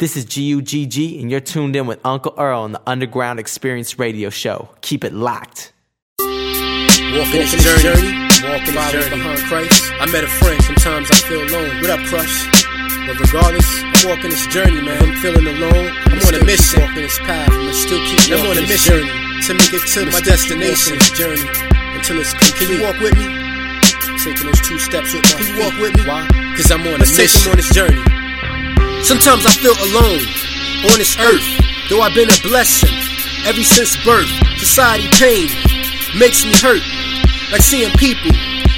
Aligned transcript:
This 0.00 0.16
is 0.16 0.24
GUGG, 0.24 1.20
and 1.20 1.30
you're 1.30 1.44
tuned 1.44 1.76
in 1.76 1.86
with 1.86 2.00
Uncle 2.06 2.32
Earl 2.38 2.62
on 2.62 2.72
the 2.72 2.80
Underground 2.86 3.38
Experience 3.38 3.98
Radio 3.98 4.30
Show. 4.30 4.70
Keep 4.80 5.04
it 5.04 5.12
locked. 5.12 5.74
Walking 6.16 7.44
this 7.44 7.52
journey, 7.60 8.08
walking 8.48 8.72
this 8.72 8.92
journey 8.96 9.10
behind 9.12 9.40
Christ. 9.44 9.92
I 10.00 10.08
met 10.08 10.24
a 10.24 10.32
friend, 10.40 10.56
sometimes 10.64 11.10
I 11.10 11.16
feel 11.28 11.44
alone. 11.44 11.84
What 11.84 11.90
up, 11.90 12.00
crush? 12.08 12.48
But 13.04 13.20
regardless, 13.20 13.68
I'm 13.84 14.08
walking 14.08 14.30
this 14.30 14.46
journey, 14.46 14.80
man. 14.80 15.04
I'm 15.04 15.20
feeling 15.20 15.46
alone. 15.46 15.92
I'm 16.08 16.24
on 16.24 16.32
a 16.32 16.44
mission. 16.48 16.80
Walking 16.80 17.04
this 17.04 17.18
path, 17.18 17.52
I'm 17.52 17.74
still 17.74 18.00
keep 18.08 18.32
I'm 18.32 18.48
on 18.48 18.56
a 18.56 18.64
mission 18.64 19.04
to 19.04 19.52
make 19.52 19.68
it 19.76 19.84
to 19.84 20.08
my 20.08 20.24
destination. 20.24 20.96
Journey 21.12 21.44
until 21.92 22.24
it's 22.24 22.32
complete. 22.32 22.56
Can 22.56 22.72
you 22.72 22.80
walk 22.88 22.96
with 23.04 23.12
me? 23.20 23.28
Taking 24.16 24.48
those 24.48 24.64
two 24.64 24.78
steps 24.80 25.12
with 25.12 25.28
my 25.28 25.44
Can 25.44 25.44
you 25.44 25.60
walk 25.60 25.76
with 25.76 25.92
me? 25.92 26.08
Why? 26.08 26.24
Cause 26.56 26.72
I'm 26.72 26.88
on 26.88 26.96
a 26.96 26.98
mission. 27.04 27.52
on 27.52 27.56
this 27.60 27.68
journey. 27.76 28.29
Sometimes 29.02 29.46
I 29.46 29.52
feel 29.56 29.74
alone 29.90 30.22
on 30.92 30.98
this 31.00 31.16
earth, 31.18 31.44
though 31.88 32.00
I've 32.00 32.14
been 32.14 32.28
a 32.28 32.40
blessing 32.42 32.92
ever 33.48 33.62
since 33.64 33.96
birth. 34.04 34.28
Society 34.60 35.08
pain 35.16 35.48
makes 36.16 36.44
me 36.44 36.52
hurt, 36.60 36.84
like 37.50 37.64
seeing 37.64 37.90
people 37.96 38.30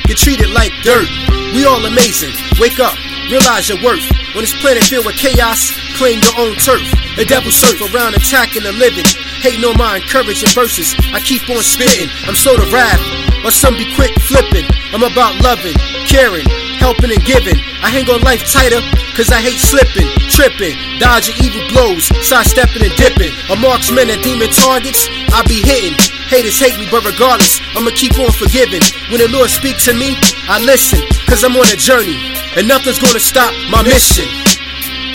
get 0.06 0.16
treated 0.16 0.50
like 0.50 0.72
dirt. 0.82 1.09
We 1.53 1.66
all 1.66 1.84
amazing. 1.84 2.32
Wake 2.59 2.81
up, 2.81 2.97
realize 3.28 3.69
your 3.69 3.82
worth. 3.82 4.06
On 4.34 4.41
this 4.41 4.55
planet 4.62 4.84
filled 4.84 5.05
with 5.05 5.16
chaos, 5.16 5.75
claim 5.99 6.22
your 6.22 6.37
own 6.38 6.55
turf. 6.56 6.87
The 7.16 7.27
devil 7.27 7.50
surf 7.50 7.77
around 7.93 8.15
attacking 8.15 8.62
the 8.62 8.72
living. 8.72 9.05
Hating 9.44 9.65
on 9.66 9.77
my 9.77 9.99
encouraging 9.99 10.49
verses. 10.55 10.94
I 11.12 11.21
keep 11.21 11.44
on 11.50 11.61
spitting. 11.61 12.09
I'm 12.25 12.38
so 12.38 12.56
the 12.56 12.71
wrath, 12.72 13.03
or 13.44 13.50
some 13.50 13.77
be 13.77 13.91
quick 13.99 14.15
flipping. 14.22 14.65
I'm 14.94 15.03
about 15.03 15.43
loving, 15.43 15.75
caring, 16.09 16.47
helping 16.82 17.15
and 17.15 17.22
giving. 17.22 17.54
I 17.78 17.94
hang 17.94 18.10
on 18.10 18.26
life 18.26 18.43
tighter, 18.50 18.82
cause 19.15 19.31
I 19.31 19.38
hate 19.38 19.62
slipping, 19.62 20.10
tripping, 20.34 20.75
dodging 20.98 21.38
evil 21.38 21.62
blows, 21.70 22.10
sidestepping 22.26 22.82
and 22.82 22.94
dipping. 22.98 23.31
A 23.54 23.56
marksman 23.56 24.10
and 24.10 24.19
demon 24.26 24.50
targets, 24.50 25.06
I 25.31 25.47
be 25.47 25.62
hitting. 25.62 25.94
Haters 26.26 26.59
hate 26.59 26.75
me, 26.75 26.91
but 26.91 27.06
regardless, 27.06 27.62
I'ma 27.78 27.94
keep 27.94 28.19
on 28.19 28.34
forgiving. 28.34 28.82
When 29.15 29.22
the 29.22 29.31
Lord 29.31 29.47
speaks 29.47 29.87
to 29.87 29.94
me, 29.94 30.19
I 30.50 30.59
listen, 30.59 30.98
cause 31.31 31.47
I'm 31.47 31.54
on 31.54 31.70
a 31.70 31.78
journey, 31.78 32.19
and 32.59 32.66
nothing's 32.66 32.99
gonna 32.99 33.22
stop 33.22 33.54
my 33.70 33.87
mission. 33.87 34.26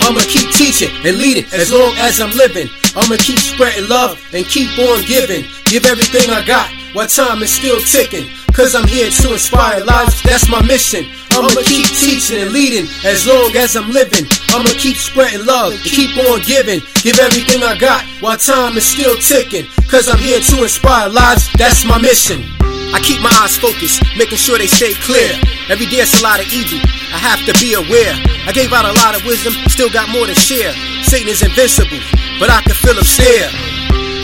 I'ma 0.07 0.23
keep 0.23 0.47
teaching 0.55 0.93
and 1.03 1.19
leading 1.19 1.51
as 1.51 1.67
long 1.75 1.91
as 1.99 2.23
I'm 2.23 2.31
living. 2.31 2.71
I'ma 2.95 3.19
keep 3.19 3.43
spreading 3.43 3.91
love 3.91 4.15
and 4.31 4.47
keep 4.47 4.71
on 4.79 5.03
giving. 5.03 5.43
Give 5.67 5.83
everything 5.83 6.31
I 6.31 6.47
got 6.47 6.71
while 6.95 7.07
time 7.07 7.43
is 7.43 7.51
still 7.51 7.79
ticking. 7.81 8.31
Cause 8.57 8.73
I'm 8.73 8.87
here 8.87 9.05
to 9.05 9.33
inspire 9.33 9.85
lives, 9.85 10.23
that's 10.23 10.49
my 10.49 10.65
mission. 10.65 11.05
I'ma 11.29 11.61
keep 11.61 11.85
teaching 11.93 12.41
and 12.41 12.49
leading 12.49 12.89
as 13.05 13.29
long 13.29 13.53
as 13.53 13.77
I'm 13.77 13.93
living. 13.93 14.25
I'ma 14.49 14.73
keep 14.81 14.97
spreading 14.97 15.45
love 15.45 15.77
keep 15.85 16.17
on 16.25 16.41
giving. 16.41 16.81
Give 17.05 17.19
everything 17.21 17.61
I 17.61 17.77
got 17.77 18.01
while 18.17 18.35
time 18.35 18.75
is 18.75 18.83
still 18.83 19.13
ticking. 19.21 19.69
Cause 19.85 20.09
I'm 20.09 20.17
here 20.17 20.41
to 20.41 20.63
inspire 20.65 21.07
lives, 21.07 21.53
that's 21.53 21.85
my 21.85 22.01
mission. 22.01 22.41
I 22.97 22.99
keep 23.05 23.21
my 23.21 23.29
eyes 23.45 23.53
focused, 23.55 24.01
making 24.17 24.41
sure 24.41 24.57
they 24.57 24.65
stay 24.65 24.97
clear. 25.05 25.37
Every 25.69 25.85
day 25.85 26.01
it's 26.01 26.17
a 26.17 26.23
lot 26.25 26.41
of 26.41 26.49
evil, 26.49 26.81
I 27.13 27.21
have 27.21 27.45
to 27.45 27.53
be 27.61 27.77
aware. 27.77 28.17
I 28.49 28.51
gave 28.57 28.73
out 28.73 28.89
a 28.89 28.97
lot 29.05 29.13
of 29.13 29.21
wisdom, 29.21 29.53
still 29.69 29.93
got 29.93 30.09
more 30.09 30.25
to 30.25 30.33
share. 30.33 30.73
Satan 31.05 31.29
is 31.29 31.45
invincible, 31.45 32.01
but 32.41 32.49
I 32.49 32.65
can 32.65 32.73
feel 32.73 32.97
him 32.97 33.05
stare. 33.05 33.53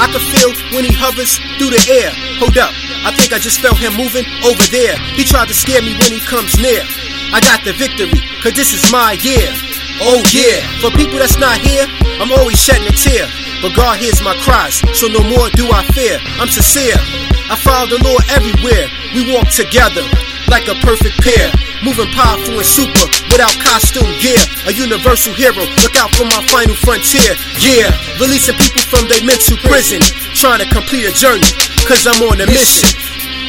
I 0.01 0.10
can 0.10 0.24
feel 0.34 0.51
when 0.74 0.86
he 0.86 0.94
hovers 0.94 1.38
through 1.57 1.74
the 1.74 1.84
air. 1.90 2.12
Hold 2.42 2.57
up, 2.57 2.74
I 3.06 3.12
think 3.13 3.34
I 3.34 3.40
just 3.40 3.60
felt 3.60 3.78
him 3.78 3.94
moving 3.94 4.25
over 4.45 4.63
there. 4.74 4.98
He 5.13 5.24
tried 5.24 5.48
to 5.50 5.56
scare 5.56 5.81
me 5.81 5.98
when 6.00 6.12
he 6.12 6.22
comes 6.22 6.57
near. 6.57 6.81
I 7.34 7.42
got 7.42 7.66
the 7.66 7.74
victory, 7.74 8.22
cause 8.42 8.54
this 8.54 8.74
is 8.74 8.92
my 8.92 9.18
year. 9.22 9.50
Oh 10.01 10.22
yeah, 10.34 10.62
for 10.81 10.90
people 10.98 11.18
that's 11.22 11.38
not 11.38 11.57
here, 11.62 11.86
I'm 12.18 12.31
always 12.34 12.57
shedding 12.57 12.88
a 12.90 12.95
tear. 12.95 13.30
But 13.62 13.75
God 13.75 13.98
hears 14.00 14.22
my 14.22 14.36
cries, 14.44 14.81
so 14.98 15.07
no 15.07 15.24
more 15.24 15.50
do 15.54 15.69
I 15.72 15.86
fear. 15.95 16.19
I'm 16.42 16.50
sincere. 16.50 16.98
I 17.48 17.56
follow 17.56 17.88
the 17.88 18.01
Lord 18.04 18.24
everywhere. 18.30 18.90
We 19.13 19.31
walk 19.31 19.48
together 19.50 20.04
like 20.48 20.68
a 20.68 20.75
perfect 20.81 21.19
pair. 21.22 21.51
Moving 21.84 22.10
powerful 22.16 22.56
and 22.56 22.66
super 22.66 23.06
without 23.31 23.54
costume 23.60 24.07
gear. 24.24 24.40
A 24.68 24.72
universal 24.72 25.34
hero. 25.34 25.63
Look 25.84 25.95
out 26.00 26.12
for 26.16 26.25
my 26.25 26.42
final 26.48 26.75
frontier. 26.80 27.36
Yeah, 27.60 27.92
releasing 28.19 28.56
people 28.56 28.84
from 28.88 29.07
their 29.12 29.24
mental 29.24 29.57
prison. 29.68 30.00
Trying 30.36 30.63
to 30.63 30.68
complete 30.72 31.06
a 31.06 31.13
journey, 31.13 31.48
cause 31.88 32.07
I'm 32.07 32.19
on 32.28 32.42
a 32.42 32.48
mission. 32.48 32.90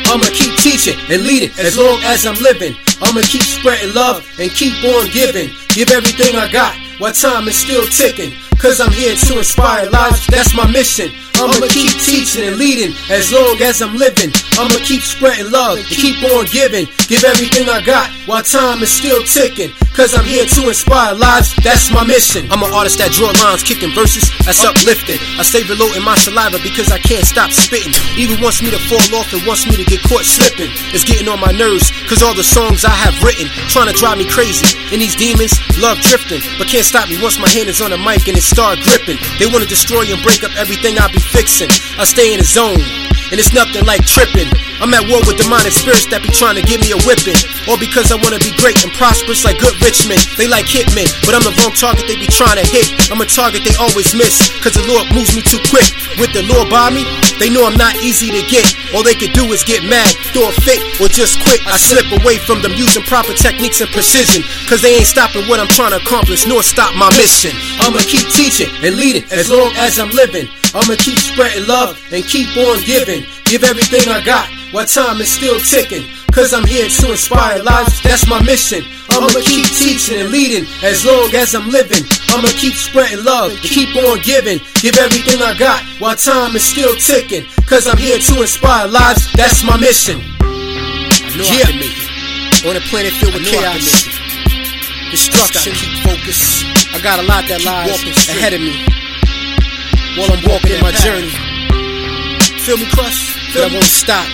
I'ma 0.06 0.28
keep 0.30 0.52
teaching 0.60 0.98
and 1.08 1.22
leading 1.24 1.50
as 1.58 1.78
long 1.78 1.98
as 2.04 2.26
I'm 2.26 2.36
living. 2.42 2.76
I'ma 3.00 3.22
keep 3.24 3.42
spreading 3.42 3.94
love 3.94 4.22
and 4.38 4.50
keep 4.50 4.76
on 4.84 5.08
giving. 5.10 5.50
Give 5.74 5.90
everything 5.90 6.36
I 6.36 6.50
got 6.50 6.76
while 6.98 7.12
time 7.12 7.48
is 7.48 7.56
still 7.56 7.84
ticking. 7.86 8.32
Cause 8.58 8.80
I'm 8.80 8.92
here 8.92 9.14
to 9.14 9.38
inspire 9.38 9.90
lives, 9.90 10.26
that's 10.26 10.54
my 10.54 10.70
mission. 10.70 11.10
I'ma 11.34 11.66
keep 11.68 11.90
teaching 11.98 12.46
and 12.46 12.56
leading 12.56 12.94
as 13.10 13.32
long 13.32 13.58
as 13.60 13.82
I'm 13.82 13.96
living. 13.96 14.30
I'ma 14.54 14.78
keep 14.86 15.02
spreading 15.02 15.50
love 15.50 15.78
and 15.78 15.86
keep 15.86 16.22
on 16.30 16.46
giving. 16.46 16.86
Give 17.10 17.24
everything 17.24 17.68
I 17.68 17.82
got 17.82 18.10
while 18.26 18.42
time 18.42 18.82
is 18.82 18.90
still 18.90 19.22
ticking. 19.24 19.74
Cause 19.94 20.10
I'm 20.10 20.26
here 20.26 20.42
to 20.42 20.60
inspire 20.66 21.14
lives, 21.14 21.54
that's 21.62 21.94
my 21.94 22.02
mission. 22.02 22.50
I'm 22.50 22.66
an 22.66 22.74
artist 22.74 22.98
that 22.98 23.14
draw 23.14 23.30
lines, 23.46 23.62
kicking 23.62 23.94
verses, 23.94 24.26
that's 24.42 24.58
uplifting. 24.66 25.22
I 25.38 25.46
stay 25.46 25.62
reloading 25.70 26.02
my 26.02 26.18
saliva 26.18 26.58
because 26.66 26.90
I 26.90 26.98
can't 26.98 27.22
stop 27.22 27.54
spitting. 27.54 27.94
Even 28.18 28.42
wants 28.42 28.58
me 28.58 28.74
to 28.74 28.80
fall 28.90 29.06
off 29.14 29.30
and 29.30 29.46
wants 29.46 29.70
me 29.70 29.78
to 29.78 29.86
get 29.86 30.02
caught 30.10 30.26
slipping. 30.26 30.66
It's 30.90 31.06
getting 31.06 31.30
on 31.30 31.38
my 31.38 31.54
nerves, 31.54 31.94
cause 32.10 32.26
all 32.26 32.34
the 32.34 32.42
songs 32.42 32.82
I 32.82 32.90
have 32.90 33.14
written 33.22 33.46
trying 33.70 33.86
to 33.86 33.94
drive 33.94 34.18
me 34.18 34.26
crazy. 34.26 34.66
And 34.90 34.98
these 34.98 35.14
demons 35.14 35.54
love 35.78 36.02
drifting, 36.02 36.42
but 36.58 36.66
can't 36.66 36.82
stop 36.82 37.06
me 37.06 37.14
once 37.22 37.38
my 37.38 37.46
hand 37.46 37.70
is 37.70 37.78
on 37.78 37.94
the 37.94 38.00
mic 38.02 38.26
and 38.26 38.34
it 38.34 38.42
start 38.42 38.82
gripping. 38.82 39.22
They 39.38 39.46
wanna 39.46 39.70
destroy 39.70 40.10
and 40.10 40.18
break 40.26 40.42
up 40.42 40.50
everything 40.58 40.98
I 40.98 41.06
be 41.14 41.22
fixing. 41.32 41.70
I 41.98 42.04
stay 42.04 42.32
in 42.32 42.38
the 42.38 42.44
zone 42.44 42.82
and 43.30 43.40
it's 43.40 43.54
nothing 43.54 43.84
like 43.88 44.04
tripping. 44.04 44.46
I'm 44.82 44.92
at 44.92 45.06
war 45.08 45.22
with 45.24 45.40
the 45.40 45.46
demonic 45.46 45.72
spirits 45.72 46.06
that 46.12 46.20
be 46.20 46.30
trying 46.30 46.54
to 46.60 46.64
give 46.64 46.82
me 46.82 46.92
a 46.92 47.00
whipping. 47.08 47.34
Or 47.66 47.80
because 47.80 48.12
I 48.12 48.16
wanna 48.20 48.42
be 48.42 48.52
great 48.60 48.78
and 48.84 48.92
prosperous 48.92 49.42
like 49.42 49.58
good 49.58 49.74
rich 49.80 50.04
men. 50.04 50.20
They 50.36 50.46
like 50.46 50.68
hitmen, 50.68 51.08
but 51.24 51.32
I'm 51.32 51.42
the 51.46 51.54
wrong 51.62 51.72
target 51.72 52.04
they 52.04 52.18
be 52.18 52.28
trying 52.28 52.60
to 52.60 52.66
hit. 52.66 52.90
I'm 53.08 53.22
a 53.22 53.28
target 53.28 53.64
they 53.64 53.74
always 53.80 54.12
miss, 54.12 54.38
cause 54.60 54.76
the 54.76 54.84
Lord 54.86 55.08
moves 55.14 55.32
me 55.32 55.42
too 55.42 55.62
quick. 55.72 55.88
With 56.20 56.30
the 56.36 56.44
Lord 56.46 56.68
by 56.68 56.90
me, 56.92 57.06
they 57.40 57.48
know 57.48 57.64
I'm 57.64 57.78
not 57.78 57.96
easy 58.04 58.30
to 58.30 58.42
get. 58.46 58.66
All 58.92 59.02
they 59.02 59.16
could 59.16 59.32
do 59.32 59.50
is 59.50 59.64
get 59.64 59.82
mad, 59.82 60.10
throw 60.30 60.46
a 60.46 60.54
fit, 60.62 60.78
or 61.00 61.08
just 61.10 61.40
quit. 61.42 61.58
I 61.66 61.80
slip 61.80 62.06
away 62.20 62.38
from 62.38 62.60
them 62.62 62.76
using 62.76 63.02
proper 63.08 63.32
techniques 63.34 63.80
and 63.80 63.90
precision. 63.90 64.46
Cause 64.68 64.82
they 64.82 65.00
ain't 65.00 65.10
stopping 65.10 65.48
what 65.48 65.58
I'm 65.58 65.70
trying 65.70 65.96
to 65.96 66.00
accomplish, 66.02 66.46
nor 66.46 66.62
stop 66.62 66.94
my 66.94 67.10
mission. 67.18 67.50
I'ma 67.82 67.98
keep 68.04 68.26
teaching 68.30 68.70
and 68.84 68.94
leading 68.94 69.24
as 69.34 69.50
long 69.50 69.72
as 69.80 69.98
I'm 69.98 70.10
living. 70.14 70.46
I'ma 70.74 70.96
keep 70.98 71.18
spreading 71.18 71.68
love 71.68 71.94
and 72.10 72.24
keep 72.24 72.50
on 72.56 72.82
giving. 72.82 73.22
Give 73.44 73.62
everything 73.62 74.10
I 74.10 74.18
got 74.24 74.50
while 74.74 74.84
time 74.84 75.20
is 75.20 75.30
still 75.30 75.60
ticking. 75.60 76.02
Cause 76.34 76.52
I'm 76.52 76.66
here 76.66 76.88
to 76.88 77.12
inspire 77.12 77.62
lives, 77.62 78.02
that's 78.02 78.26
my 78.26 78.42
mission. 78.42 78.82
I'ma 79.08 79.28
keep 79.46 79.66
teaching 79.70 80.18
and 80.18 80.30
leading 80.30 80.66
as 80.82 81.06
long 81.06 81.30
as 81.30 81.54
I'm 81.54 81.70
living. 81.70 82.02
I'ma 82.34 82.48
keep 82.58 82.74
spreading 82.74 83.22
love 83.24 83.52
and 83.52 83.60
keep 83.60 83.94
on 83.94 84.18
giving. 84.26 84.58
Give 84.82 84.98
everything 84.98 85.38
I 85.40 85.54
got 85.56 85.78
while 86.02 86.16
time 86.16 86.56
is 86.56 86.64
still 86.64 86.96
ticking. 86.96 87.46
Cause 87.70 87.86
I'm 87.86 87.96
here 87.96 88.18
to 88.18 88.42
inspire 88.42 88.88
lives, 88.88 89.30
that's 89.34 89.62
my 89.62 89.78
mission. 89.78 90.18
yeah. 91.38 91.70
Me 91.70 91.86
on 92.66 92.74
a 92.74 92.82
planet 92.90 93.12
filled 93.22 93.34
with 93.34 93.46
chaos, 93.46 94.10
destruction, 95.12 95.72
keep 95.72 96.02
focus. 96.02 96.64
I 96.90 96.98
got 97.00 97.20
a 97.20 97.22
lot 97.22 97.46
that 97.46 97.62
lies 97.62 98.02
ahead 98.28 98.54
of 98.54 98.60
me 98.60 99.03
while 100.16 100.30
I'm 100.30 100.42
walking 100.46 100.78
in 100.78 100.80
my 100.80 100.92
journey. 100.92 101.30
Feel 102.62 102.78
me, 102.78 102.86
crush? 102.90 103.34
But 103.52 103.66
I 103.66 103.74
won't 103.74 103.84
stop. 103.84 104.26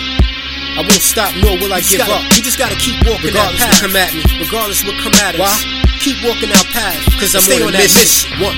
I 0.77 0.81
won't 0.87 1.03
stop, 1.03 1.35
nor 1.43 1.57
will 1.59 1.73
I 1.73 1.81
give 1.81 1.99
gotta, 1.99 2.15
up. 2.15 2.23
We 2.31 2.41
just 2.41 2.57
gotta 2.57 2.75
keep 2.75 2.95
walking 3.03 3.33
regardless 3.33 3.59
that 3.59 3.75
path. 3.75 3.81
what 3.81 3.91
come 3.91 3.95
at 3.99 4.11
me. 4.15 4.23
Regardless 4.39 4.79
what 4.85 4.95
come 5.03 5.15
at 5.19 5.35
us. 5.35 5.41
Why? 5.41 5.55
Keep 5.99 6.23
walking 6.23 6.49
our 6.49 6.67
path. 6.71 6.95
Cause 7.19 7.35
I'm 7.35 7.43
on, 7.43 7.67
on 7.67 7.73
that 7.73 7.91
mission. 7.91 8.31
One. 8.39 8.57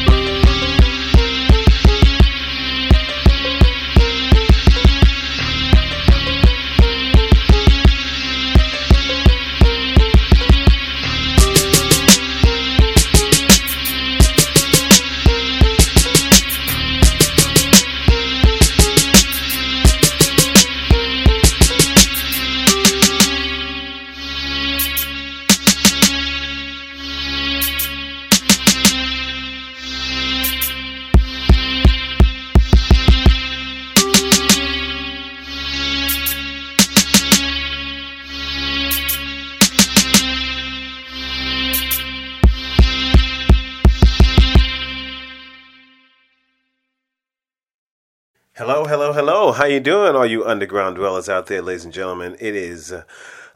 Hello, 48.55 48.85
hello, 48.85 49.13
hello. 49.13 49.51
How 49.51 49.65
you 49.65 49.79
doing, 49.79 50.15
all 50.15 50.27
you 50.27 50.45
underground 50.45 50.97
dwellers 50.97 51.27
out 51.27 51.47
there, 51.47 51.63
ladies 51.63 51.85
and 51.85 51.91
gentlemen? 51.93 52.37
It 52.39 52.55
is 52.55 52.91
uh, 52.91 53.01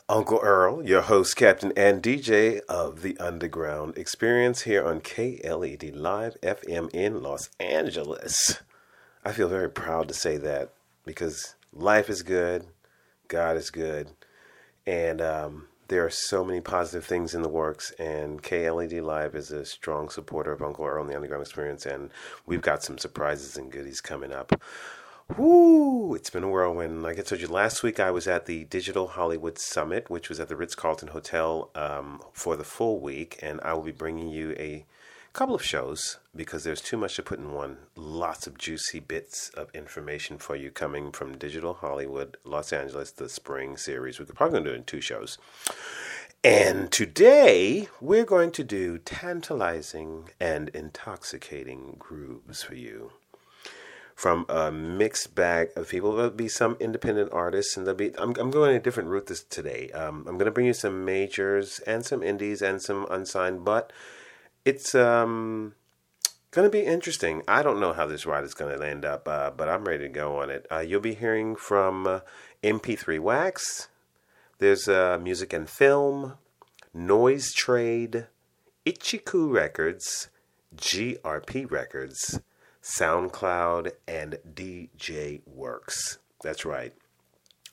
Uncle 0.09 0.39
Earl, 0.41 0.83
your 0.87 1.01
host, 1.01 1.35
captain, 1.35 1.71
and 1.77 2.01
DJ 2.01 2.61
of 2.61 3.03
the 3.03 3.15
Underground 3.19 3.95
Experience 3.95 4.63
here 4.63 4.83
on 4.83 5.01
KLED 5.01 5.95
Live 5.95 6.35
FM 6.41 6.89
in 6.95 7.21
Los 7.21 7.51
Angeles. 7.59 8.63
I 9.23 9.33
feel 9.33 9.47
very 9.47 9.69
proud 9.69 10.07
to 10.07 10.15
say 10.15 10.37
that 10.37 10.73
because 11.05 11.53
life 11.71 12.09
is 12.09 12.23
good, 12.23 12.65
God 13.27 13.55
is 13.55 13.69
good, 13.69 14.09
and 14.87 15.21
um, 15.21 15.67
there 15.87 16.05
are 16.05 16.09
so 16.09 16.43
many 16.43 16.61
positive 16.61 17.05
things 17.05 17.33
in 17.33 17.41
the 17.41 17.49
works, 17.49 17.91
and 17.99 18.41
KLED 18.43 19.01
Live 19.01 19.35
is 19.35 19.51
a 19.51 19.65
strong 19.65 20.09
supporter 20.09 20.51
of 20.51 20.61
Uncle 20.61 20.85
Earl 20.85 21.01
and 21.01 21.09
the 21.09 21.15
Underground 21.15 21.41
Experience, 21.41 21.85
and 21.85 22.09
we've 22.45 22.61
got 22.61 22.83
some 22.83 22.97
surprises 22.97 23.57
and 23.57 23.71
goodies 23.71 24.01
coming 24.01 24.31
up. 24.31 24.61
Woo! 25.35 26.15
It's 26.15 26.29
been 26.29 26.43
a 26.43 26.49
whirlwind. 26.49 27.03
Like 27.03 27.19
I 27.19 27.21
told 27.21 27.41
you 27.41 27.47
last 27.47 27.83
week, 27.83 27.99
I 27.99 28.11
was 28.11 28.27
at 28.27 28.45
the 28.45 28.63
Digital 28.65 29.07
Hollywood 29.07 29.57
Summit, 29.57 30.09
which 30.09 30.29
was 30.29 30.39
at 30.39 30.47
the 30.47 30.55
Ritz 30.55 30.75
Carlton 30.75 31.09
Hotel 31.09 31.69
um, 31.75 32.21
for 32.31 32.55
the 32.55 32.63
full 32.63 32.99
week, 32.99 33.37
and 33.41 33.59
I 33.61 33.73
will 33.73 33.83
be 33.83 33.91
bringing 33.91 34.29
you 34.29 34.51
a 34.53 34.85
couple 35.37 35.53
of 35.53 35.63
shows 35.63 36.17
because 36.35 36.63
there's 36.63 36.81
too 36.81 36.97
much 36.97 37.15
to 37.15 37.21
put 37.21 37.37
in 37.37 37.51
one. 37.51 37.77
Lots 37.95 38.47
of 38.47 38.57
juicy 38.57 38.99
bits 38.99 39.49
of 39.49 39.69
information 39.75 40.39
for 40.39 40.55
you 40.55 40.71
coming 40.71 41.11
from 41.11 41.37
Digital 41.37 41.75
Hollywood, 41.75 42.37
Los 42.43 42.73
Angeles, 42.73 43.11
the 43.11 43.29
spring 43.29 43.77
series. 43.77 44.19
We're 44.19 44.25
probably 44.25 44.53
going 44.53 44.63
to 44.63 44.69
do 44.71 44.73
it 44.73 44.79
in 44.79 44.83
two 44.85 44.99
shows. 44.99 45.37
And 46.43 46.91
today 46.91 47.87
we're 48.01 48.25
going 48.25 48.49
to 48.53 48.63
do 48.63 48.97
tantalizing 48.97 50.29
and 50.39 50.69
intoxicating 50.69 51.97
grooves 51.99 52.63
for 52.63 52.73
you 52.73 53.11
from 54.15 54.47
a 54.49 54.71
mixed 54.71 55.35
bag 55.35 55.69
of 55.75 55.89
people. 55.89 56.15
There'll 56.15 56.31
be 56.31 56.47
some 56.47 56.77
independent 56.79 57.31
artists, 57.31 57.77
and 57.77 57.85
there'll 57.85 57.97
be. 57.97 58.17
I'm, 58.17 58.33
I'm 58.39 58.49
going 58.49 58.75
a 58.75 58.79
different 58.79 59.09
route 59.09 59.27
this 59.27 59.43
today. 59.43 59.91
Um, 59.91 60.25
I'm 60.27 60.39
going 60.39 60.45
to 60.45 60.51
bring 60.51 60.65
you 60.65 60.73
some 60.73 61.05
majors 61.05 61.77
and 61.85 62.03
some 62.03 62.23
indies 62.23 62.63
and 62.63 62.81
some 62.81 63.05
unsigned, 63.11 63.63
but 63.63 63.93
it's 64.67 64.93
um 64.93 65.73
going 66.51 66.65
to 66.65 66.71
be 66.71 66.85
interesting. 66.85 67.41
I 67.47 67.63
don't 67.63 67.79
know 67.79 67.93
how 67.93 68.05
this 68.07 68.25
ride 68.25 68.43
is 68.43 68.53
going 68.53 68.77
to 68.77 68.87
end 68.87 69.05
up, 69.05 69.27
uh, 69.27 69.51
but 69.51 69.69
I'm 69.69 69.85
ready 69.85 70.03
to 70.03 70.09
go 70.09 70.41
on 70.41 70.49
it. 70.49 70.65
Uh, 70.71 70.79
you'll 70.79 71.01
be 71.01 71.13
hearing 71.13 71.55
from 71.55 72.07
uh, 72.07 72.19
MP3 72.63 73.19
Wax. 73.19 73.89
There's 74.59 74.87
uh, 74.87 75.19
music 75.21 75.53
and 75.53 75.69
film, 75.69 76.33
Noise 76.93 77.53
Trade, 77.53 78.27
Ichiku 78.85 79.51
Records, 79.51 80.29
GRP 80.75 81.69
Records. 81.69 82.39
SoundCloud, 82.87 83.91
and 84.07 84.39
DJ 84.53 85.41
Works. 85.45 86.19
That's 86.41 86.63
right. 86.65 86.93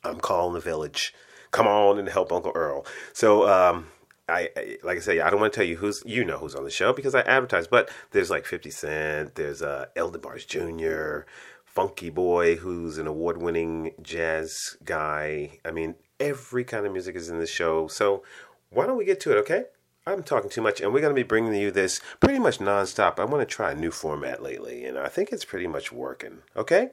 I'm 0.03 0.19
calling 0.19 0.55
the 0.55 0.61
village. 0.61 1.15
Come 1.51 1.69
on 1.69 1.99
and 1.99 2.09
help 2.09 2.33
Uncle 2.33 2.53
Earl. 2.55 2.85
So, 3.13 3.49
um, 3.49 3.87
I, 4.28 4.49
I, 4.57 4.78
like 4.83 4.97
I 4.97 5.00
say, 5.00 5.21
I 5.21 5.31
don't 5.31 5.40
want 5.40 5.52
to 5.52 5.57
tell 5.57 5.66
you 5.66 5.76
who's 5.76 6.02
you 6.07 6.25
know 6.25 6.38
who's 6.38 6.54
on 6.54 6.64
the 6.64 6.71
show 6.71 6.93
because 6.93 7.14
I 7.14 7.21
advertise, 7.21 7.66
but 7.66 7.90
there's 8.12 8.31
like 8.31 8.47
50 8.47 8.71
Cent, 8.71 9.35
there's 9.35 9.62
uh, 9.62 9.87
El 9.97 10.11
Bars 10.12 10.47
Jr., 10.47 11.21
Funky 11.64 12.09
Boy, 12.09 12.57
who's 12.57 12.99
an 12.99 13.07
award-winning 13.07 13.93
jazz 14.00 14.76
guy. 14.85 15.59
I 15.64 15.73
mean, 15.73 15.97
every 16.21 16.64
kind 16.64 16.87
of 16.87 16.93
music 16.93 17.16
is 17.16 17.28
in 17.28 17.38
the 17.38 17.47
show. 17.47 17.88
So 17.88 18.23
why 18.71 18.87
don't 18.87 18.97
we 18.97 19.04
get 19.04 19.21
to 19.21 19.33
it, 19.33 19.38
okay? 19.38 19.64
I'm 20.07 20.23
talking 20.23 20.50
too 20.50 20.61
much, 20.61 20.81
and 20.81 20.93
we're 20.93 21.00
going 21.00 21.14
to 21.14 21.21
be 21.21 21.26
bringing 21.26 21.54
you 21.54 21.71
this 21.71 22.00
pretty 22.21 22.38
much 22.38 22.59
nonstop. 22.59 23.19
I 23.19 23.25
want 23.25 23.47
to 23.47 23.54
try 23.54 23.73
a 23.73 23.75
new 23.75 23.90
format 23.90 24.43
lately, 24.43 24.85
and 24.85 24.99
I 24.99 25.09
think 25.09 25.33
it's 25.33 25.45
pretty 25.45 25.66
much 25.66 25.93
working. 25.93 26.38
Okay? 26.57 26.90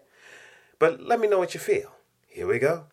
But 0.80 1.02
let 1.02 1.20
me 1.20 1.28
know 1.28 1.38
what 1.38 1.54
you 1.54 1.60
feel. 1.60 1.92
Here 2.28 2.48
we 2.48 2.58
go. 2.58 2.86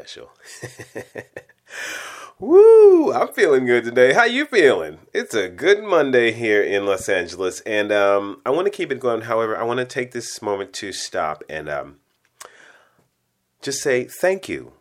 Special? 0.00 0.30
Woo! 2.38 3.12
I'm 3.12 3.28
feeling 3.28 3.66
good 3.66 3.84
today. 3.84 4.14
How 4.14 4.24
you 4.24 4.46
feeling? 4.46 4.98
It's 5.12 5.34
a 5.34 5.48
good 5.48 5.82
Monday 5.82 6.32
here 6.32 6.62
in 6.62 6.86
Los 6.86 7.08
Angeles, 7.08 7.60
and 7.60 7.92
um, 7.92 8.40
I 8.46 8.50
want 8.50 8.64
to 8.64 8.70
keep 8.70 8.90
it 8.90 8.98
going. 8.98 9.22
However, 9.22 9.56
I 9.56 9.62
want 9.62 9.78
to 9.78 9.84
take 9.84 10.12
this 10.12 10.40
moment 10.40 10.72
to 10.74 10.92
stop 10.92 11.44
and 11.50 11.68
um, 11.68 11.96
just 13.60 13.82
say 13.82 14.04
thank 14.04 14.48
you 14.48 14.72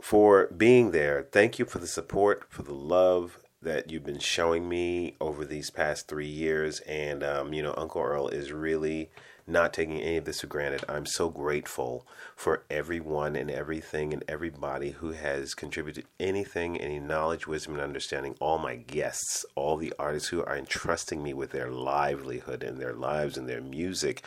for 0.00 0.46
being 0.56 0.92
there. 0.92 1.26
Thank 1.32 1.58
you 1.58 1.64
for 1.64 1.80
the 1.80 1.88
support, 1.88 2.44
for 2.48 2.62
the 2.62 2.74
love 2.74 3.40
that 3.60 3.90
you've 3.90 4.06
been 4.06 4.20
showing 4.20 4.68
me 4.68 5.16
over 5.20 5.44
these 5.44 5.70
past 5.70 6.06
three 6.06 6.28
years. 6.28 6.78
And, 6.80 7.24
um, 7.24 7.52
you 7.52 7.62
know, 7.62 7.74
Uncle 7.76 8.02
Earl 8.02 8.28
is 8.28 8.52
really 8.52 9.10
not 9.46 9.72
taking 9.72 10.00
any 10.00 10.16
of 10.16 10.24
this 10.24 10.40
for 10.40 10.46
granted. 10.46 10.84
I'm 10.88 11.06
so 11.06 11.28
grateful 11.28 12.06
for 12.36 12.64
everyone 12.70 13.36
and 13.36 13.50
everything 13.50 14.12
and 14.12 14.24
everybody 14.28 14.90
who 14.92 15.12
has 15.12 15.54
contributed 15.54 16.06
anything, 16.18 16.80
any 16.80 16.98
knowledge, 16.98 17.46
wisdom, 17.46 17.74
and 17.74 17.82
understanding. 17.82 18.36
All 18.40 18.58
my 18.58 18.76
guests, 18.76 19.44
all 19.54 19.76
the 19.76 19.92
artists 19.98 20.28
who 20.28 20.42
are 20.44 20.56
entrusting 20.56 21.22
me 21.22 21.34
with 21.34 21.50
their 21.50 21.70
livelihood 21.70 22.62
and 22.62 22.78
their 22.78 22.94
lives 22.94 23.36
and 23.36 23.48
their 23.48 23.60
music. 23.60 24.22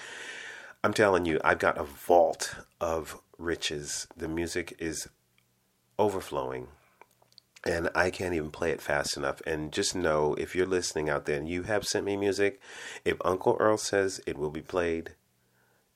I'm 0.83 0.93
telling 0.93 1.25
you, 1.25 1.39
I've 1.43 1.59
got 1.59 1.77
a 1.77 1.83
vault 1.83 2.55
of 2.81 3.21
riches. 3.37 4.07
The 4.17 4.27
music 4.27 4.75
is 4.79 5.07
overflowing 5.97 6.67
and 7.65 7.89
I 7.95 8.09
can't 8.09 8.33
even 8.33 8.51
play 8.51 8.71
it 8.71 8.81
fast 8.81 9.15
enough. 9.17 9.41
And 9.45 9.71
just 9.71 9.95
know 9.95 10.35
if 10.35 10.55
you're 10.55 10.65
listening 10.65 11.09
out 11.09 11.25
there 11.25 11.37
and 11.37 11.47
you 11.47 11.63
have 11.63 11.85
sent 11.85 12.05
me 12.05 12.17
music, 12.17 12.59
if 13.05 13.17
Uncle 13.23 13.57
Earl 13.59 13.77
says 13.77 14.21
it 14.25 14.37
will 14.37 14.49
be 14.49 14.61
played, 14.61 15.15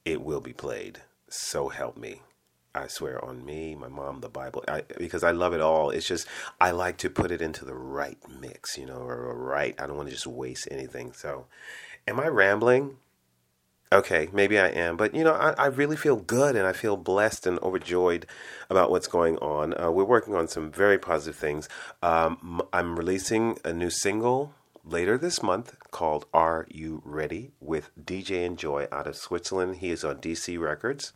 it 0.06 0.22
will 0.22 0.42
be 0.42 0.54
played. 0.54 1.02
So 1.30 1.70
help 1.70 1.98
me. 1.98 2.22
I 2.74 2.88
swear 2.88 3.24
on 3.24 3.44
me, 3.44 3.76
my 3.76 3.88
mom, 3.88 4.22
the 4.22 4.30
Bible, 4.30 4.64
I, 4.68 4.84
because 4.98 5.24
I 5.24 5.32
love 5.32 5.54
it 5.54 5.62
all. 5.62 5.90
It's 5.90 6.08
just 6.08 6.28
I 6.62 6.72
like 6.72 6.98
to 6.98 7.10
put 7.10 7.32
it 7.32 7.42
into 7.42 7.66
the 7.66 7.74
right 7.74 8.20
mix, 8.40 8.78
you 8.78 8.86
know, 8.86 9.00
or 9.00 9.32
a 9.32 9.34
right. 9.34 9.76
I 9.80 9.88
don't 9.88 9.98
want 9.98 10.10
to 10.10 10.14
just 10.14 10.28
waste 10.28 10.68
anything. 10.70 11.12
So, 11.14 11.48
am 12.08 12.20
I 12.20 12.28
rambling? 12.28 12.98
Okay, 13.90 14.28
maybe 14.34 14.60
I 14.60 14.68
am, 14.68 14.98
but 14.98 15.16
you 15.16 15.24
know, 15.24 15.34
I, 15.34 15.52
I 15.52 15.66
really 15.68 15.96
feel 15.96 16.18
good 16.18 16.58
and 16.58 16.68
I 16.68 16.74
feel 16.74 16.98
blessed 16.98 17.48
and 17.48 17.58
overjoyed 17.60 18.26
about 18.70 18.92
what's 18.92 19.08
going 19.08 19.38
on. 19.38 19.80
Uh, 19.80 19.92
we're 19.92 20.04
working 20.04 20.36
on 20.36 20.50
some 20.50 20.70
very 20.70 20.98
positive 20.98 21.38
things. 21.38 21.70
Um, 22.04 22.62
I'm 22.74 22.98
releasing 22.98 23.58
a 23.64 23.72
new 23.72 23.90
single 23.90 24.54
later 24.84 25.18
this 25.18 25.42
month 25.42 25.78
called 25.92 26.26
Are 26.34 26.68
You 26.70 27.02
Ready 27.06 27.52
with 27.62 27.92
DJ 27.98 28.46
Enjoy 28.46 28.88
out 28.92 29.08
of 29.08 29.16
Switzerland. 29.16 29.78
He 29.78 29.92
is 29.92 30.04
on 30.04 30.18
DC 30.18 30.60
Records. 30.60 31.14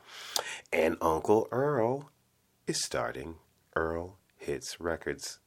And 0.72 0.96
Uncle 1.02 1.50
Earl 1.52 2.10
is 2.68 2.82
starting 2.82 3.36
Earl 3.76 4.18
Hits 4.38 4.80
Records. 4.80 5.40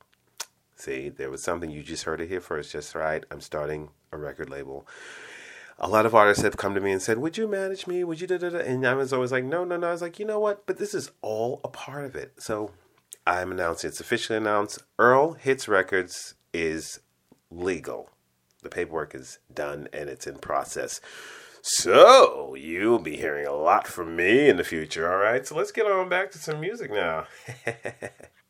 See, 0.76 1.08
there 1.08 1.30
was 1.30 1.42
something 1.42 1.70
you 1.70 1.82
just 1.82 2.04
heard 2.04 2.20
it 2.20 2.28
here 2.28 2.42
first, 2.42 2.72
just 2.72 2.94
right. 2.94 3.24
I'm 3.30 3.40
starting 3.40 3.88
a 4.12 4.18
record 4.18 4.50
label 4.50 4.86
a 5.78 5.88
lot 5.88 6.06
of 6.06 6.14
artists 6.14 6.42
have 6.42 6.56
come 6.56 6.74
to 6.74 6.80
me 6.80 6.92
and 6.92 7.02
said, 7.02 7.18
"Would 7.18 7.36
you 7.36 7.48
manage 7.48 7.86
me? 7.86 8.04
Would 8.04 8.20
you?" 8.20 8.26
Da, 8.26 8.38
da, 8.38 8.50
da? 8.50 8.58
And 8.58 8.86
I 8.86 8.94
was 8.94 9.12
always 9.12 9.32
like, 9.32 9.44
"No, 9.44 9.64
no, 9.64 9.76
no." 9.76 9.88
I 9.88 9.92
was 9.92 10.02
like, 10.02 10.18
"You 10.18 10.26
know 10.26 10.40
what? 10.40 10.66
But 10.66 10.78
this 10.78 10.94
is 10.94 11.10
all 11.22 11.60
a 11.64 11.68
part 11.68 12.04
of 12.04 12.14
it." 12.14 12.34
So 12.38 12.70
I'm 13.26 13.52
announcing 13.52 13.88
it's 13.88 14.00
officially 14.00 14.36
announced. 14.36 14.82
Earl 14.98 15.32
Hits 15.32 15.68
Records 15.68 16.34
is 16.52 17.00
legal. 17.50 18.10
The 18.62 18.68
paperwork 18.68 19.14
is 19.14 19.38
done 19.52 19.88
and 19.92 20.08
it's 20.08 20.26
in 20.26 20.38
process. 20.38 21.00
So 21.62 22.54
you'll 22.54 22.98
be 22.98 23.16
hearing 23.16 23.46
a 23.46 23.54
lot 23.54 23.86
from 23.86 24.16
me 24.16 24.48
in 24.50 24.58
the 24.58 24.64
future. 24.64 25.10
All 25.10 25.18
right. 25.18 25.46
So 25.46 25.56
let's 25.56 25.72
get 25.72 25.86
on 25.86 26.08
back 26.10 26.30
to 26.32 26.38
some 26.38 26.60
music 26.60 26.90
now. 26.90 27.26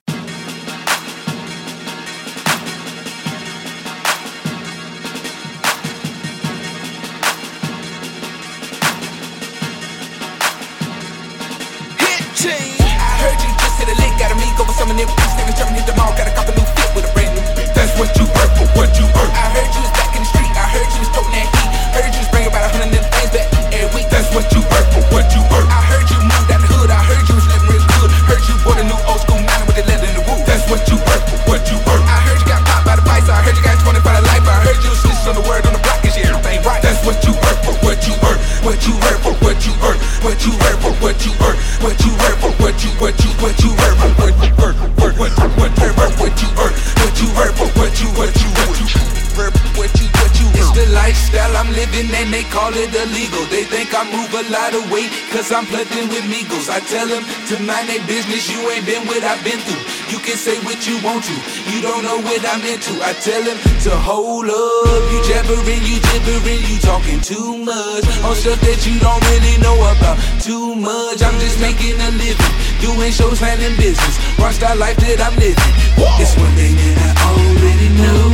team. 12.45 12.77
I 13.01 13.13
heard 13.25 13.39
you 13.41 13.49
just 13.57 13.81
hit 13.81 13.89
a 13.89 13.97
lick, 13.97 14.13
got 14.21 14.29
a 14.29 14.37
meet 14.37 14.53
over 14.61 14.75
some 14.77 14.93
of 14.93 14.97
them 15.01 15.09
beats, 15.09 15.33
niggas 15.41 15.57
jumping 15.57 15.81
hit 15.81 15.89
the 15.89 15.97
mall, 15.97 16.13
got 16.13 16.29
a 16.29 16.35
couple 16.37 16.53
new 16.53 16.67
fit 16.77 16.93
with 16.93 17.09
a 17.09 17.13
brand 17.17 17.33
new 17.33 17.45
beat. 17.57 17.73
That's 17.73 17.97
what 17.97 18.13
you 18.21 18.29
work 18.37 18.53
for, 18.61 18.69
what 18.77 18.93
you 19.01 19.09
earn. 19.17 19.31
I 19.33 19.49
heard 19.49 19.71
you 19.73 19.81
was 19.81 19.93
back 19.97 20.13
in 20.13 20.21
the 20.21 20.29
street, 20.29 20.53
I 20.53 20.69
heard 20.69 20.89
you 20.93 21.01
was 21.01 21.13
toting 21.17 21.33
that 21.33 21.49
heat. 21.49 21.71
Heard 21.97 22.13
you 22.13 22.21
was 22.21 22.29
bringing 22.29 22.53
about 22.53 22.69
a 22.69 22.71
hundred 22.77 22.93
them 22.93 23.07
things 23.17 23.33
back 23.33 23.49
every 23.73 23.89
week. 23.97 24.09
That's 24.13 24.29
what 24.37 24.45
you 24.53 24.61
work 24.69 24.87
for, 24.93 25.03
what 25.09 25.25
you 25.33 25.41
earn. 25.57 25.67
I 25.73 25.81
heard 25.89 26.05
you 26.13 26.21
moved 26.21 26.51
out 26.53 26.61
the 26.61 26.69
hood, 26.69 26.91
I 26.93 27.01
heard 27.01 27.25
you 27.25 27.35
was 27.41 27.49
living 27.49 27.69
real 27.73 27.87
good. 27.97 28.11
Heard 28.29 28.45
you 28.45 28.57
bought 28.61 28.77
a 28.77 28.85
new 28.85 29.01
old 29.09 29.21
school 29.25 29.41
nine 29.41 29.65
with 29.65 29.77
the 29.81 29.85
leather 29.89 30.05
in 30.05 30.17
the 30.21 30.25
roof. 30.29 30.45
That's 30.45 30.69
what 30.69 30.85
you 30.93 31.01
work 31.01 31.25
for, 31.25 31.41
what 31.49 31.65
you 31.73 31.81
earn. 31.81 32.03
I 32.05 32.19
heard 32.29 32.45
you 32.45 32.49
got 32.53 32.61
popped 32.69 32.85
by 32.85 33.01
the 33.01 33.05
vice, 33.09 33.25
I 33.25 33.41
heard 33.41 33.57
you 33.57 33.65
got 33.65 33.81
20 33.81 34.05
by 34.05 34.21
the 34.21 34.25
life. 34.29 34.45
I 34.45 34.61
heard 34.69 34.79
you 34.85 34.93
was 34.93 35.01
snitching 35.01 35.33
on 35.33 35.35
the 35.41 35.45
word 35.49 35.65
on 35.65 35.73
the 35.73 35.81
block, 35.81 36.05
is 36.05 36.21
everything 36.21 36.61
right? 36.61 36.85
That's 36.85 37.01
what 37.09 37.17
you 37.25 37.33
work 37.41 37.59
for, 37.65 37.73
what 37.81 38.05
you 38.05 38.13
earn. 38.21 38.37
What 38.69 38.85
you 38.85 38.93
earn 39.09 39.19
for, 39.25 39.33
what 39.41 39.65
you 39.65 39.73
earn. 39.81 39.97
What 40.21 40.45
you 40.45 40.53
earn 40.53 40.77
for, 40.85 40.93
what 41.01 41.17
you 41.25 41.33
earn. 41.41 41.57
What 41.85 42.01
you 42.01 42.17
earn 42.17 42.37
for, 42.41 42.49
what 42.65 42.73
you, 42.81 42.89
what 42.97 43.13
you, 43.21 43.31
what 43.45 43.57
you 43.61 43.69
earn 43.69 43.97
for, 44.01 44.09
what 44.17 44.33
you 44.41 44.49
earn, 44.65 44.73
what, 44.97 45.13
you 45.37 45.49
what, 45.61 45.69
what, 45.69 45.73
what, 46.01 46.13
what 46.17 46.33
you 46.41 46.49
earn. 46.57 46.73
What 46.97 47.13
you 47.21 47.29
earn 47.37 47.53
for, 47.61 47.69
what 47.77 47.93
you, 48.01 48.09
what 48.17 48.33
you, 48.41 48.49
what 48.57 48.73
you 48.81 48.89
earn, 49.37 49.53
what 49.77 49.93
you, 50.01 50.09
what 50.17 50.33
you. 50.41 50.47
It's 50.57 50.73
the 50.73 50.89
lifestyle 50.97 51.53
I'm 51.53 51.69
living 51.77 52.09
and 52.09 52.33
they 52.33 52.49
call 52.49 52.73
it 52.73 52.89
illegal. 52.89 53.45
They 53.53 53.69
think 53.69 53.93
I 53.93 54.01
move 54.09 54.33
a 54.33 54.49
lot 54.49 54.73
of 54.73 54.89
weight 54.89 55.13
cause 55.29 55.53
I'm 55.53 55.69
plugged 55.69 55.93
in 55.93 56.09
with 56.09 56.25
Migos. 56.25 56.73
I 56.73 56.81
tell 56.89 57.05
them 57.05 57.21
to 57.53 57.55
mind 57.69 57.93
their 57.93 58.01
business, 58.09 58.49
you 58.49 58.65
ain't 58.73 58.89
been 58.89 59.05
what 59.05 59.21
I've 59.21 59.45
been 59.45 59.61
through. 59.61 59.85
You 60.11 60.19
can 60.21 60.37
say 60.37 60.57
what 60.65 60.87
you 60.87 61.01
want 61.03 61.25
to, 61.25 61.35
you 61.73 61.81
don't 61.81 62.03
know 62.05 62.21
what 62.21 62.41
I'm 62.45 62.61
into. 62.61 62.93
I 63.01 63.13
tell 63.15 63.43
them 63.43 63.57
to 63.89 63.91
hold 63.97 64.47
up, 64.47 65.03
you 65.11 65.21
jabbering, 65.25 65.81
you 65.81 65.99
gibbering, 66.13 66.61
you 66.69 66.79
talking 66.81 67.21
too 67.21 67.57
much 67.65 68.05
on 68.21 68.35
stuff 68.37 68.61
that 68.61 68.85
you 68.85 69.01
don't 69.01 69.23
really 69.33 69.57
know 69.65 69.75
about. 69.81 70.21
Too 70.45 70.77
much, 70.77 71.23
I'm 71.25 71.37
just 71.41 71.61
making 71.61 71.97
a 71.97 72.11
living, 72.21 72.55
doing 72.85 73.13
shows, 73.13 73.41
handling 73.41 73.77
business. 73.81 74.21
Watch 74.39 74.61
that 74.61 74.77
life 74.77 74.97
that 75.01 75.21
I'm 75.25 75.35
living. 75.41 75.73
It's 76.21 76.37
one 76.37 76.53
thing 76.53 76.77
that 76.77 76.99
I 77.01 77.25
already 77.25 77.89
know. 77.97 78.29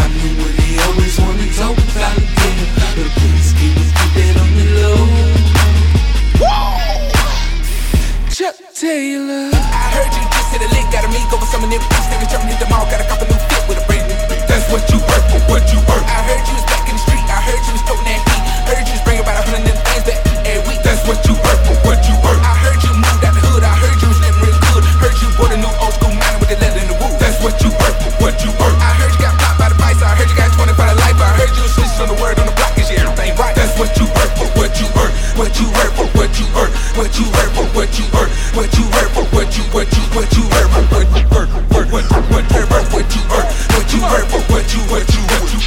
I'm 0.00 0.12
the 0.16 0.32
one 0.42 0.54
they 0.56 0.80
always 0.88 1.14
wanna 1.20 1.48
talk 1.60 1.76
about 1.76 2.16
again. 2.16 2.58
But 2.96 3.10
please 3.20 3.52
keep 3.52 3.76
it, 3.76 3.90
keep 3.94 4.12
that 4.16 4.34
on 4.40 4.50
the 4.56 4.66
low. 4.80 5.28
Chuck 8.32 8.56
Taylor. 8.72 9.57
Got 11.08 11.16
a 11.16 11.20
meek 11.20 11.32
over 11.32 11.46
some 11.46 11.64
of 11.64 11.70
them 11.70 11.80
beats. 11.80 12.06
Niggas 12.12 12.30
jumping 12.30 12.50
hit 12.52 12.60
the 12.60 12.68
mall, 12.68 12.84
got 12.90 13.00
a 13.00 13.06
couple 13.08 13.26
new 13.28 13.40
fit 13.48 13.64
with 13.68 13.80
a 13.80 13.84
brand 13.86 14.08
new 14.08 14.16
beat. 14.28 14.44
That's 14.48 14.68
what 14.68 14.84
you 14.92 15.00
work 15.08 15.24
for, 15.32 15.40
what 15.48 15.64
you 15.72 15.80
earn. 15.88 16.04
I 16.04 16.20
heard 16.28 16.44
you 16.44 16.54
was 16.54 16.66
back 16.68 16.84
in 16.88 16.94
the 16.96 17.02
street, 17.02 17.24
I 17.28 17.40
heard 17.40 17.60
you 17.64 17.72
was 17.72 17.84
toting 17.88 18.08
that 18.08 18.20
heat. 18.20 18.42
Heard 18.68 18.84
you 18.84 18.94
was 18.94 19.04
bringing 19.04 19.24
about 19.24 19.40
a 19.40 19.44
hundred 19.48 19.64
them 19.64 19.78
things 19.88 20.04
back 20.04 20.20
every 20.44 20.64
week. 20.68 20.80
That's 20.84 21.00
what 21.08 21.20
you 21.24 21.34
work 21.40 21.60
for, 21.64 21.76
what 21.88 22.00
you 22.04 22.14
earn. 22.28 22.40
I 22.44 22.54
heard 22.60 22.80
you 22.84 22.92
moved 22.92 23.24
out 23.24 23.34
the 23.34 23.42
hood, 23.44 23.64
I 23.64 23.74
heard 23.76 23.96
you 24.00 24.08
was 24.08 24.20
living 24.20 24.40
real 24.44 24.58
good. 24.72 24.84
Heard 25.00 25.16
you 25.20 25.28
bought 25.36 25.52
a 25.52 25.58
new 25.58 25.72
old 25.80 25.94
school 25.96 26.12
nine 26.12 26.36
with 26.40 26.50
the 26.52 26.58
leather 26.60 26.80
in 26.82 26.88
the 26.92 26.96
roof. 27.00 27.14
That's 27.16 27.38
what 27.40 27.56
you 27.64 27.70
work 27.72 27.96
for, 28.04 28.12
what 28.20 28.36
you 28.44 28.50
earn. 28.60 28.76
I 28.82 28.92
heard 29.00 29.12
you 29.16 29.20
got 29.24 29.34
popped 29.40 29.58
by 29.60 29.68
the 29.72 29.78
vice, 29.80 30.00
I 30.04 30.12
heard 30.12 30.28
you 30.28 30.36
got 30.36 30.52
20 30.52 30.76
by 30.76 30.92
the 30.92 30.96
life. 31.00 31.16
I 31.16 31.30
heard 31.40 31.52
you 31.56 31.62
was 31.64 31.72
snitching 31.72 32.04
on 32.04 32.08
the 32.12 32.18
word 32.20 32.36
on 32.36 32.46
the 32.50 32.56
block, 32.56 32.76
is 32.76 32.92
everything 32.92 33.32
right? 33.40 33.54
That's 33.56 33.72
what 33.80 33.90
you 33.96 34.04
work 34.12 34.32
for, 34.36 34.48
what 34.60 34.76
you 34.76 34.86
earn. 35.00 35.12
What 35.40 35.54
you 35.56 35.66
earn 35.70 35.92
for, 35.96 36.06
what 36.18 36.32
you 36.36 36.46
earn. 36.58 36.70
What 36.98 37.14
you 37.16 37.24
earn 37.40 37.47
you, 39.58 39.64
what 39.74 39.90
you, 39.90 40.02
what 40.14 40.30
you 40.36 40.44
for, 40.46 40.68
what 40.94 41.08
you 41.10 41.24
earn, 41.34 41.48
what, 41.74 41.86
what, 41.90 42.04
what, 42.30 42.44
what, 42.70 42.86
what 42.94 43.08
you 43.14 43.22
earn. 43.34 43.46
What 43.74 43.92
you 43.92 44.00
for, 44.30 44.40
what 44.52 44.66
you, 44.74 44.80
what 44.86 45.06
you, 45.10 45.22
what 45.26 45.46
you 45.52 45.60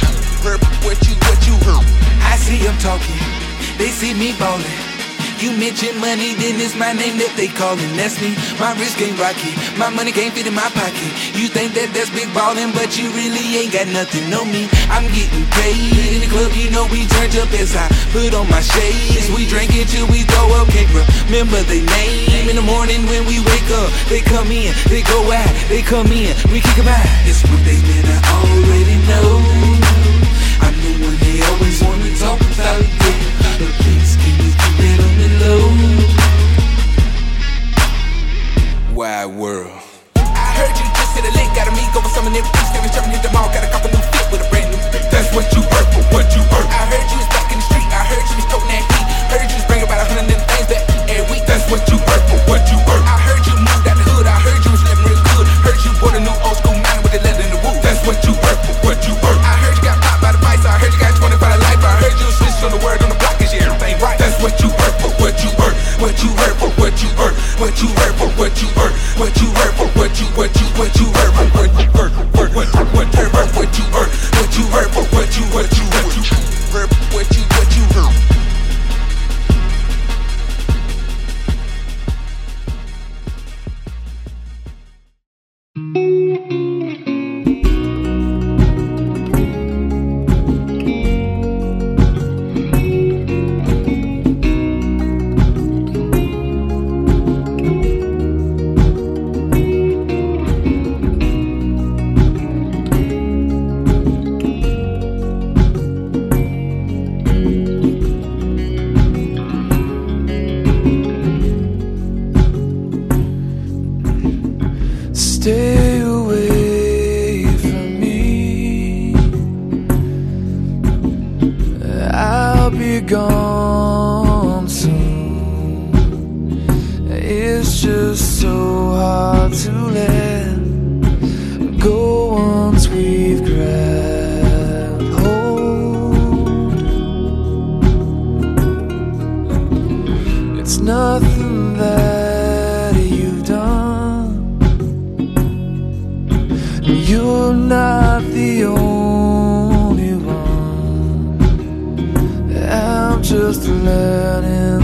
earn, 0.48 0.58
what 0.84 0.98
you, 1.06 1.14
what 1.20 1.40
you 1.46 1.54
earn. 1.68 1.84
I 2.24 2.36
see 2.36 2.58
them 2.64 2.76
talking, 2.78 3.20
they 3.78 3.88
see 3.88 4.14
me 4.14 4.32
ballin'. 4.38 4.91
You 5.42 5.50
mention 5.58 5.98
money, 5.98 6.38
then 6.38 6.54
it's 6.62 6.78
my 6.78 6.94
name 6.94 7.18
that 7.18 7.34
they 7.34 7.50
callin'. 7.50 7.98
That's 7.98 8.14
me. 8.22 8.38
My 8.62 8.78
wrist 8.78 8.94
game 8.94 9.18
rocky, 9.18 9.50
my 9.74 9.90
money 9.90 10.14
can't 10.14 10.30
fit 10.30 10.46
in 10.46 10.54
my 10.54 10.70
pocket. 10.70 11.10
You 11.34 11.50
think 11.50 11.74
that 11.74 11.90
that's 11.90 12.14
big 12.14 12.30
ballin', 12.30 12.70
but 12.70 12.94
you 12.94 13.10
really 13.10 13.42
ain't 13.58 13.74
got 13.74 13.90
nothing 13.90 14.30
on 14.30 14.46
me. 14.54 14.70
I'm 14.86 15.02
getting 15.10 15.42
paid 15.58 16.14
in 16.14 16.22
the 16.22 16.30
club, 16.30 16.54
you 16.54 16.70
know 16.70 16.86
we 16.94 17.10
turned 17.18 17.34
up 17.42 17.50
as 17.58 17.74
I 17.74 17.90
put 18.14 18.30
on 18.38 18.46
my 18.54 18.62
shades. 18.62 19.34
We 19.34 19.50
drink 19.50 19.74
it 19.74 19.90
till 19.90 20.06
we 20.14 20.22
throw 20.30 20.46
up, 20.62 20.70
can't 20.70 20.86
remember 20.94 21.58
they 21.66 21.82
name. 21.82 22.46
In 22.46 22.54
the 22.54 22.62
morning 22.62 23.02
when 23.10 23.26
we 23.26 23.42
wake 23.42 23.70
up, 23.82 23.90
they 24.06 24.22
come 24.22 24.46
in, 24.54 24.70
they 24.86 25.02
go 25.02 25.26
out, 25.26 25.50
they 25.66 25.82
come 25.82 26.06
in, 26.14 26.38
we 26.54 26.62
kick 26.62 26.78
'em 26.78 26.86
out. 26.86 27.02
It's 27.26 27.42
what 27.50 27.58
thing 27.66 27.82
that 27.82 28.06
I 28.14 28.18
already 28.46 28.94
know. 29.10 29.42
I'm 30.62 30.76
the 30.86 30.92
one 31.02 31.18
they 31.18 31.42
always 31.50 31.82
wanna 31.82 32.14
talk 32.14 32.38
about. 32.38 33.31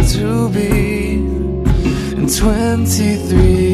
To 0.06 0.48
be 0.50 1.14
in 2.16 2.26
23 2.26 3.67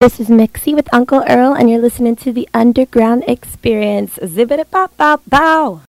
This 0.00 0.18
is 0.18 0.28
Mixie 0.28 0.74
with 0.74 0.88
Uncle 0.94 1.22
Earl, 1.28 1.52
and 1.52 1.68
you're 1.68 1.78
listening 1.78 2.16
to 2.24 2.32
the 2.32 2.48
Underground 2.54 3.22
Experience. 3.28 4.18
Zip 4.24 4.50
it, 4.50 4.70
bop, 4.70 4.96
bop, 4.96 5.20
bow. 5.28 5.82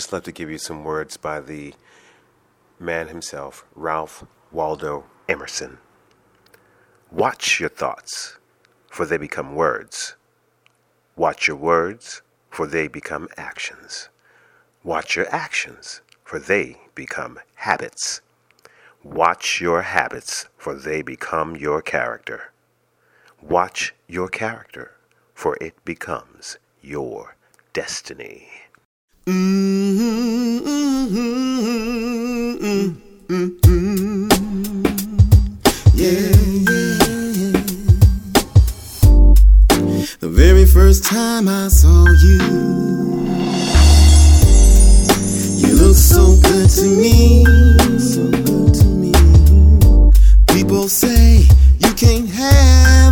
just 0.00 0.14
love 0.14 0.22
to 0.22 0.32
give 0.32 0.50
you 0.50 0.56
some 0.56 0.82
words 0.82 1.18
by 1.18 1.40
the 1.40 1.74
man 2.78 3.08
himself, 3.08 3.66
Ralph 3.74 4.24
Waldo 4.50 5.04
Emerson. 5.28 5.76
Watch 7.10 7.60
your 7.60 7.68
thoughts, 7.68 8.38
for 8.88 9.04
they 9.04 9.18
become 9.18 9.54
words. 9.54 10.14
Watch 11.16 11.48
your 11.48 11.58
words, 11.58 12.22
for 12.48 12.66
they 12.66 12.88
become 12.88 13.28
actions. 13.36 14.08
Watch 14.82 15.16
your 15.16 15.28
actions, 15.28 16.00
for 16.24 16.38
they 16.38 16.78
become 16.94 17.38
habits. 17.56 18.22
Watch 19.04 19.60
your 19.60 19.82
habits, 19.82 20.46
for 20.56 20.72
they 20.72 21.02
become 21.02 21.56
your 21.56 21.82
character. 21.82 22.52
Watch 23.42 23.94
your 24.06 24.28
character, 24.28 24.92
for 25.34 25.58
it 25.60 25.84
becomes 25.84 26.56
your 26.80 27.36
destiny. 27.74 28.59
The 29.26 29.36
very 40.22 40.64
first 40.64 41.04
time 41.04 41.48
I 41.48 41.68
saw 41.68 42.06
you, 42.22 42.38
you 45.58 45.74
looked 45.76 45.98
so 45.98 46.36
good 46.40 46.70
to 46.70 46.86
me. 46.96 47.44
So 47.98 48.30
good 48.30 48.74
to 48.74 48.84
me. 48.86 49.12
People 50.46 50.88
say 50.88 51.46
you 51.78 51.92
can't 51.94 52.28
have 52.30 53.09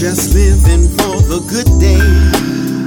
Just 0.00 0.32
living 0.32 0.88
for 0.88 1.20
the 1.28 1.40
good 1.46 1.78
day. 1.78 1.98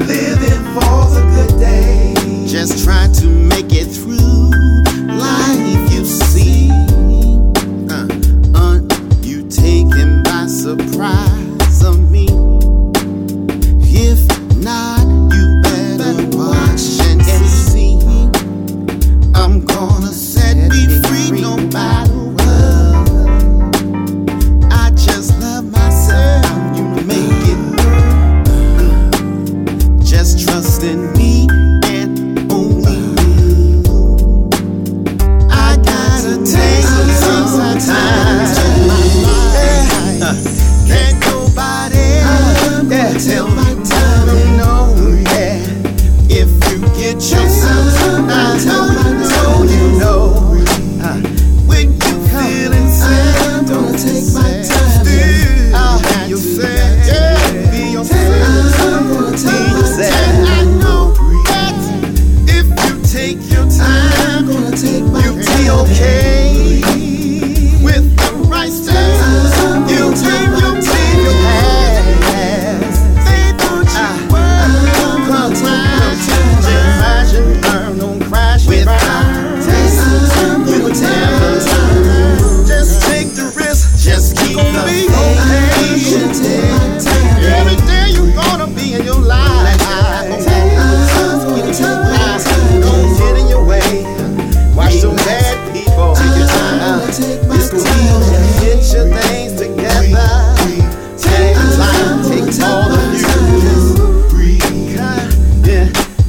Living 0.04 0.63
for 0.73 1.06
the 1.13 1.21
good 1.36 1.60
day. 1.60 2.15
Just 2.47 2.84
try 2.84 3.08
to 3.08 3.28
make 3.28 3.71
it 3.71 3.86
through. 3.86 4.72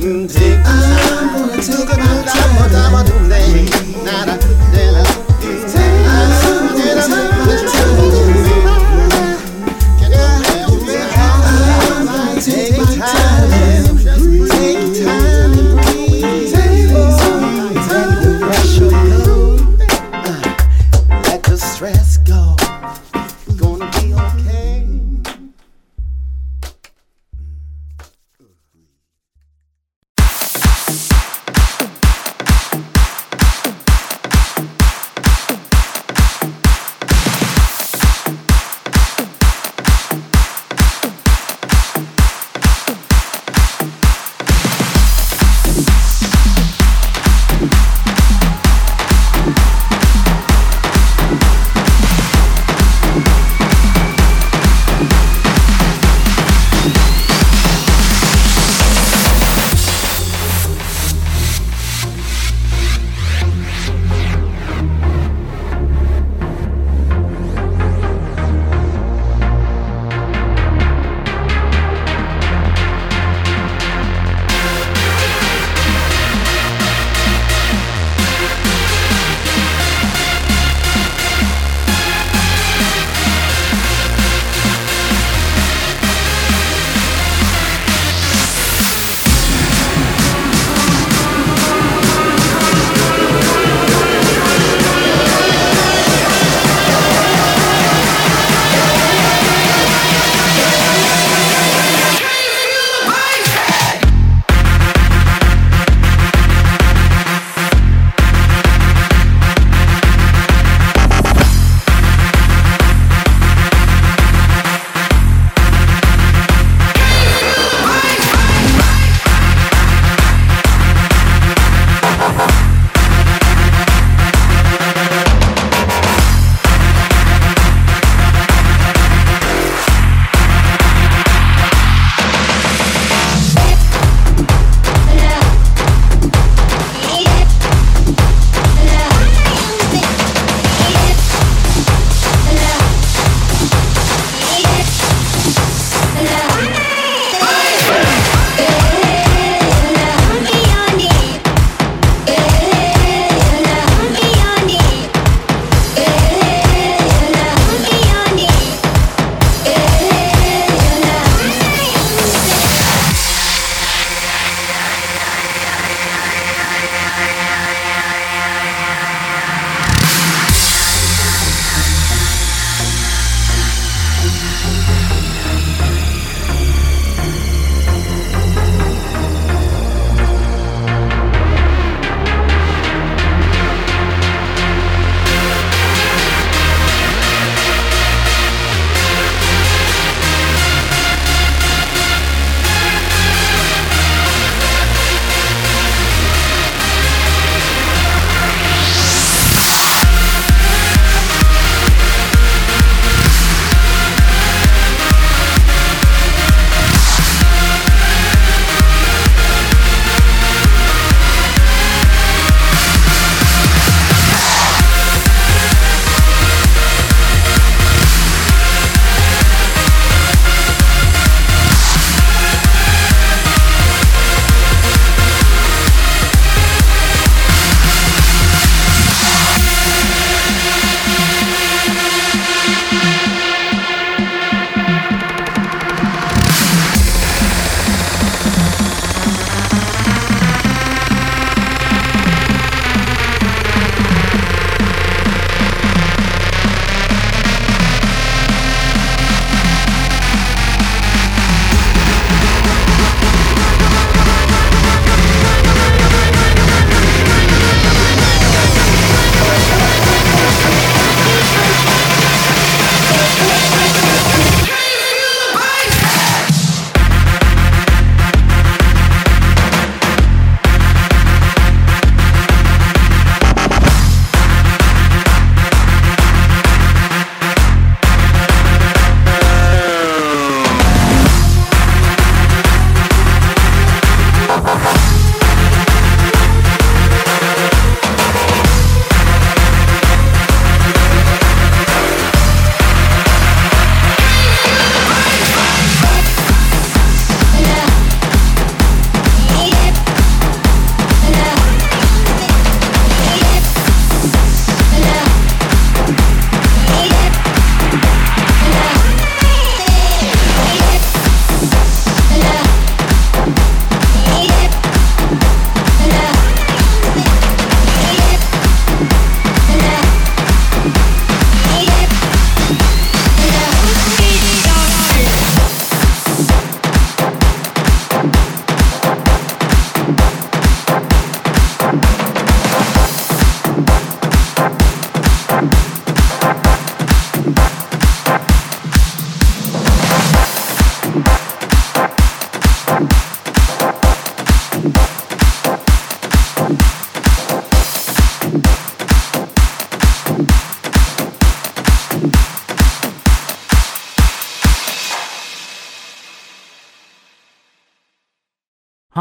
내 0.04 0.43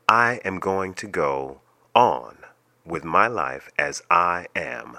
I 0.06 0.40
am 0.44 0.58
going 0.58 0.92
to 0.94 1.06
go 1.06 1.62
on 1.94 2.36
with 2.84 3.02
my 3.02 3.26
life 3.26 3.70
as 3.78 4.02
I 4.10 4.48
am. 4.54 4.98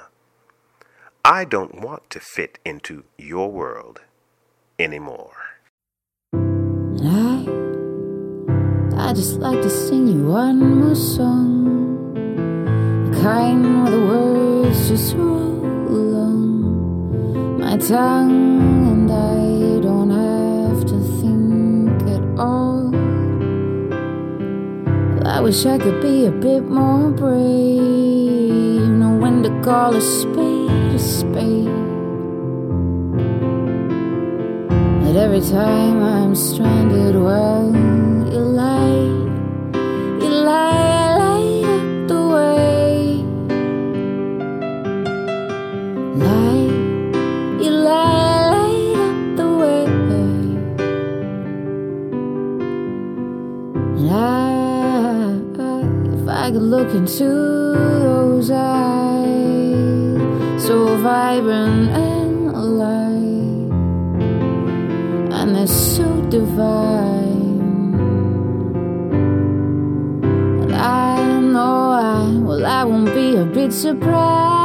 I 1.24 1.46
don't 1.46 1.80
want 1.80 2.10
to 2.10 2.20
fit 2.20 2.58
into 2.66 3.04
your 3.20 3.52
world 3.52 4.02
anymore. 4.80 5.38
I, 6.34 7.46
I 8.98 9.14
just 9.14 9.36
like 9.36 9.62
to 9.62 9.70
sing 9.70 10.08
you 10.08 10.26
one 10.26 10.80
more 10.80 10.96
song. 10.96 11.61
Kind 13.22 13.84
where 13.84 13.92
the 13.92 14.00
words 14.00 14.90
just 14.90 15.14
roll 15.16 15.64
along 15.96 17.60
my 17.60 17.78
tongue, 17.78 18.88
and 18.92 19.12
I 19.12 19.80
don't 19.80 20.10
have 20.10 20.84
to 20.86 20.98
think 21.22 22.02
at 22.16 22.24
all. 22.40 22.90
I 25.24 25.40
wish 25.40 25.68
I 25.68 25.78
could 25.78 26.02
be 26.02 26.26
a 26.26 26.32
bit 26.32 26.64
more 26.64 27.12
brave, 27.12 28.90
know 28.90 29.16
when 29.22 29.44
to 29.44 29.52
call 29.62 29.96
a 29.96 30.02
spade 30.02 30.72
a 30.96 31.00
spade. 31.00 31.70
But 35.04 35.16
every 35.16 35.42
time 35.42 36.02
I'm 36.04 36.34
stranded, 36.36 37.16
well, 37.16 37.72
you 38.34 38.40
lie, 38.40 39.06
you 40.24 40.30
light, 40.50 40.91
could 56.52 56.64
look 56.64 56.94
into 56.94 57.30
those 58.04 58.52
eyes, 58.52 60.22
so 60.62 60.98
vibrant 60.98 61.90
and 61.92 62.50
alive, 62.50 63.72
and 65.32 65.56
they're 65.56 65.66
so 65.66 66.22
divine. 66.30 67.62
And 70.64 70.76
I 70.76 71.40
know 71.40 71.92
I, 71.92 72.38
well, 72.44 72.66
I 72.66 72.84
won't 72.84 73.14
be 73.14 73.36
a 73.38 73.46
bit 73.46 73.72
surprised. 73.72 74.61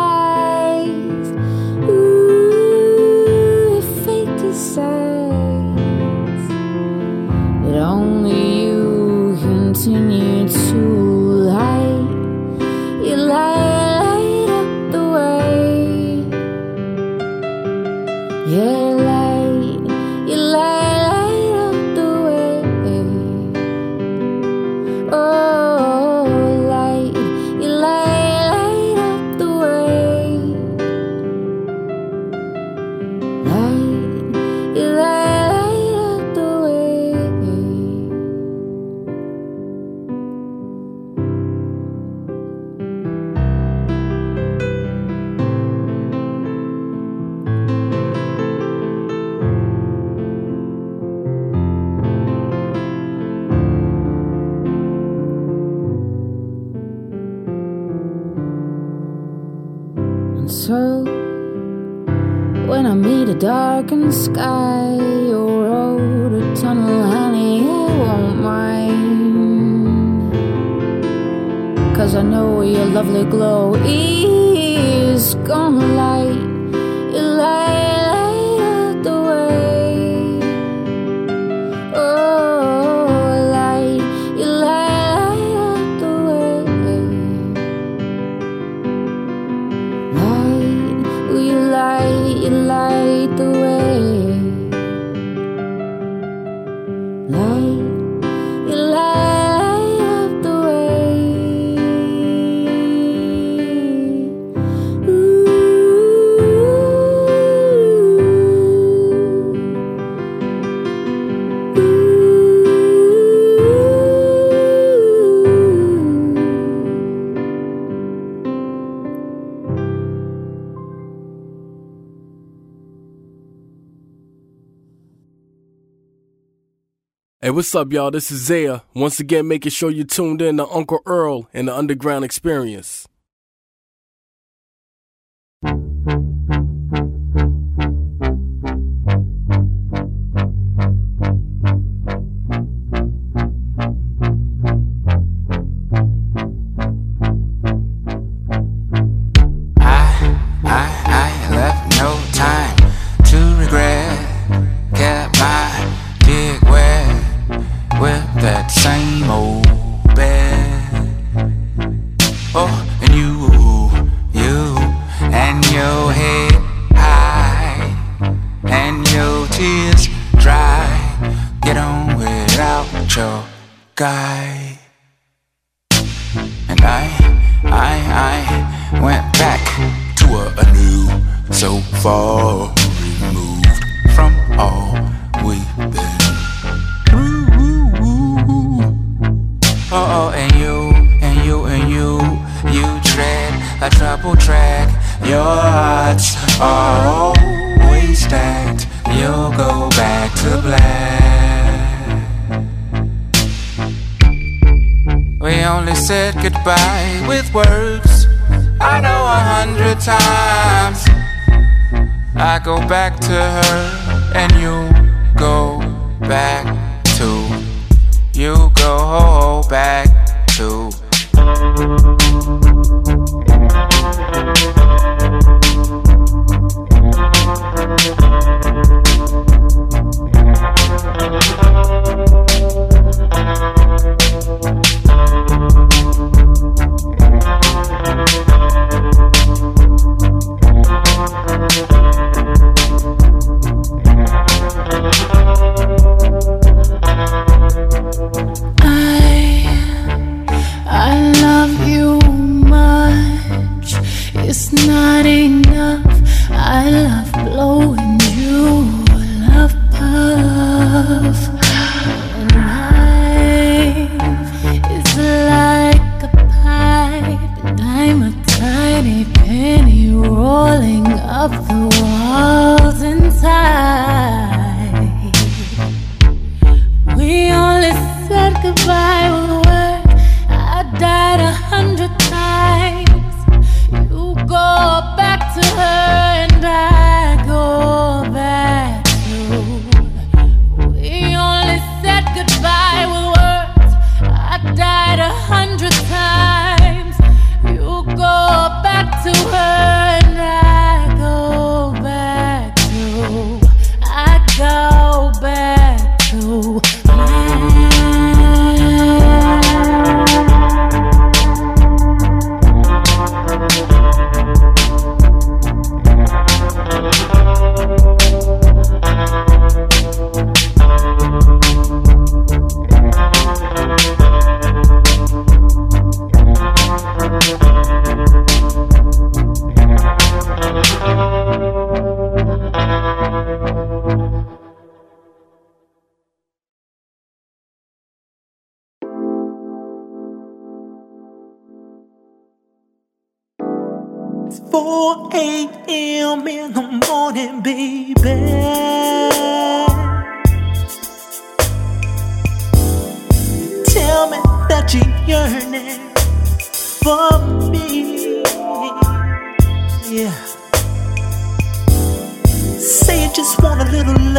what's 127.57 127.75
up, 127.75 127.91
y'all? 127.91 128.11
This 128.11 128.31
is 128.31 128.45
Zaya, 128.45 128.83
once 128.95 129.19
again 129.19 129.49
making 129.49 129.71
sure 129.71 129.91
you 129.91 130.05
tuned 130.05 130.43
in 130.43 130.59
to 130.59 130.69
Uncle 130.69 131.01
Earl 131.07 131.49
and 131.55 131.67
the 131.67 131.75
Underground 131.75 132.23
Experience. 132.23 133.09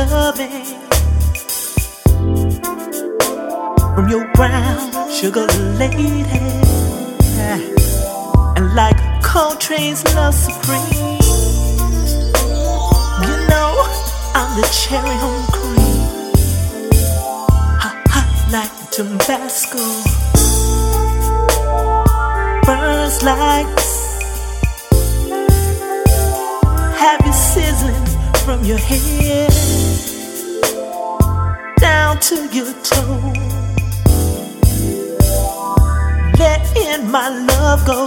loving 0.09 0.65
from 3.95 4.09
your 4.09 4.31
brown 4.33 5.11
sugar 5.11 5.47
lady, 5.79 6.23
and 8.55 8.75
like 8.75 8.97
Coltrane's 9.21 10.03
love 10.15 10.33
supreme. 10.33 11.17
You 13.23 13.33
know 13.49 13.71
I'm 14.35 14.49
the 14.59 14.67
cherry 14.71 15.17
on 15.27 15.43
cream, 15.55 16.31
hot, 17.83 17.97
hot 18.13 18.29
like 18.51 18.73
Tabasco, 18.91 19.85
burns 22.65 23.23
like. 23.23 23.67
Have 26.97 27.25
you 27.25 27.33
sizzling 27.33 28.05
from 28.45 28.63
your 28.63 28.77
head? 28.77 29.96
down 31.87 32.19
to 32.19 32.35
your 32.57 32.73
toes. 32.83 33.37
Letting 36.41 37.09
my 37.15 37.29
love 37.51 37.81
go. 37.91 38.01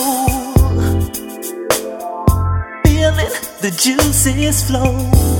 Feeling 2.85 3.33
the 3.65 3.71
juices 3.83 4.59
flow. 4.69 5.40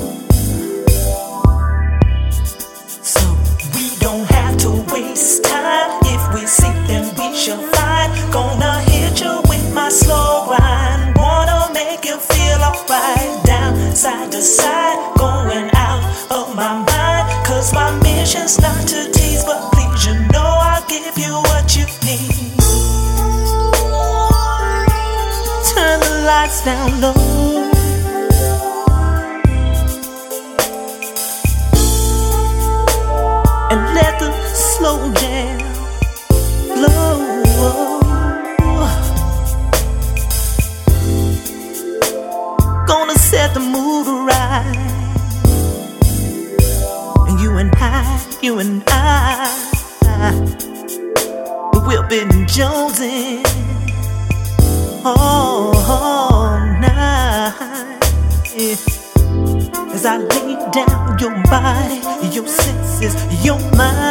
Down 60.73 61.19
your 61.19 61.35
body, 61.45 62.01
your 62.35 62.47
senses, 62.47 63.15
your 63.45 63.59
mind. 63.77 64.11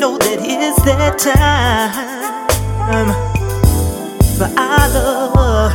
Know 0.00 0.18
that 0.18 0.38
it's 0.42 0.82
that 0.82 1.18
time 1.18 2.26
for 4.36 4.48
our 4.58 4.88
love 4.94 5.72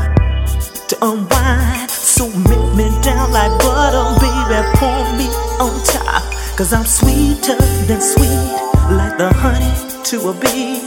to 0.88 0.98
unwind. 1.02 1.90
So 1.90 2.28
make 2.28 2.76
me 2.76 2.90
down 3.02 3.32
like 3.32 3.58
butter, 3.60 4.20
baby. 4.20 4.60
Pour 4.76 5.04
me 5.18 5.28
on 5.60 5.84
top. 5.86 6.24
Cause 6.58 6.74
I'm 6.74 6.86
sweeter 6.86 7.56
than 7.88 8.02
sweet, 8.02 8.52
like 8.92 9.18
the 9.18 9.32
honey 9.34 10.04
to 10.04 10.30
a 10.30 10.34
bee. 10.34 10.82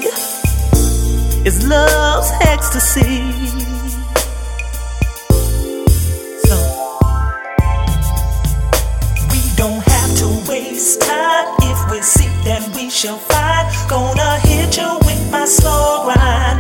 It's 1.47 1.67
love's 1.67 2.31
ecstasy. 2.41 3.64
Shall 13.05 13.19
find. 13.19 13.45
Gonna 13.89 14.39
hit 14.41 14.79
you 14.79 14.99
with 15.05 15.31
my 15.31 15.45
slow 15.45 16.05
grind. 16.05 16.54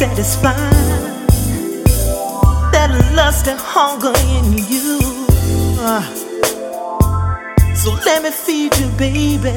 Satisfy 0.00 0.56
that 2.72 2.90
lust 3.14 3.48
and 3.48 3.60
hunger 3.60 4.14
in 4.32 4.56
you. 4.56 4.98
So 7.76 7.92
let 8.06 8.22
me 8.22 8.30
feed 8.30 8.74
you, 8.78 8.88
baby. 8.96 9.52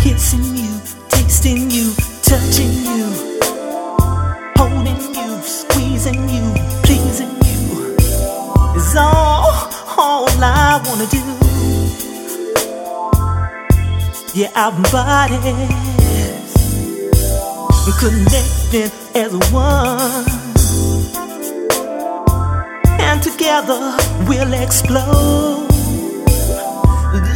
Kissing 0.00 0.56
you, 0.56 0.80
tasting 1.10 1.70
you, 1.70 1.92
touching 2.22 2.72
you, 2.88 3.04
holding 4.56 5.02
you, 5.14 5.42
squeezing 5.42 6.26
you, 6.30 6.54
pleasing 6.84 7.36
you 7.44 7.96
is 8.76 8.96
all, 8.96 9.68
all 9.98 10.26
I 10.40 10.80
wanna 10.86 11.06
do. 11.12 11.20
Yeah, 14.32 14.52
our 14.56 14.72
bodies 14.90 15.93
connected 17.92 18.90
as 19.14 19.32
one 19.52 20.24
and 23.14 23.22
together 23.22 23.96
we'll 24.26 24.54
explode. 24.54 25.68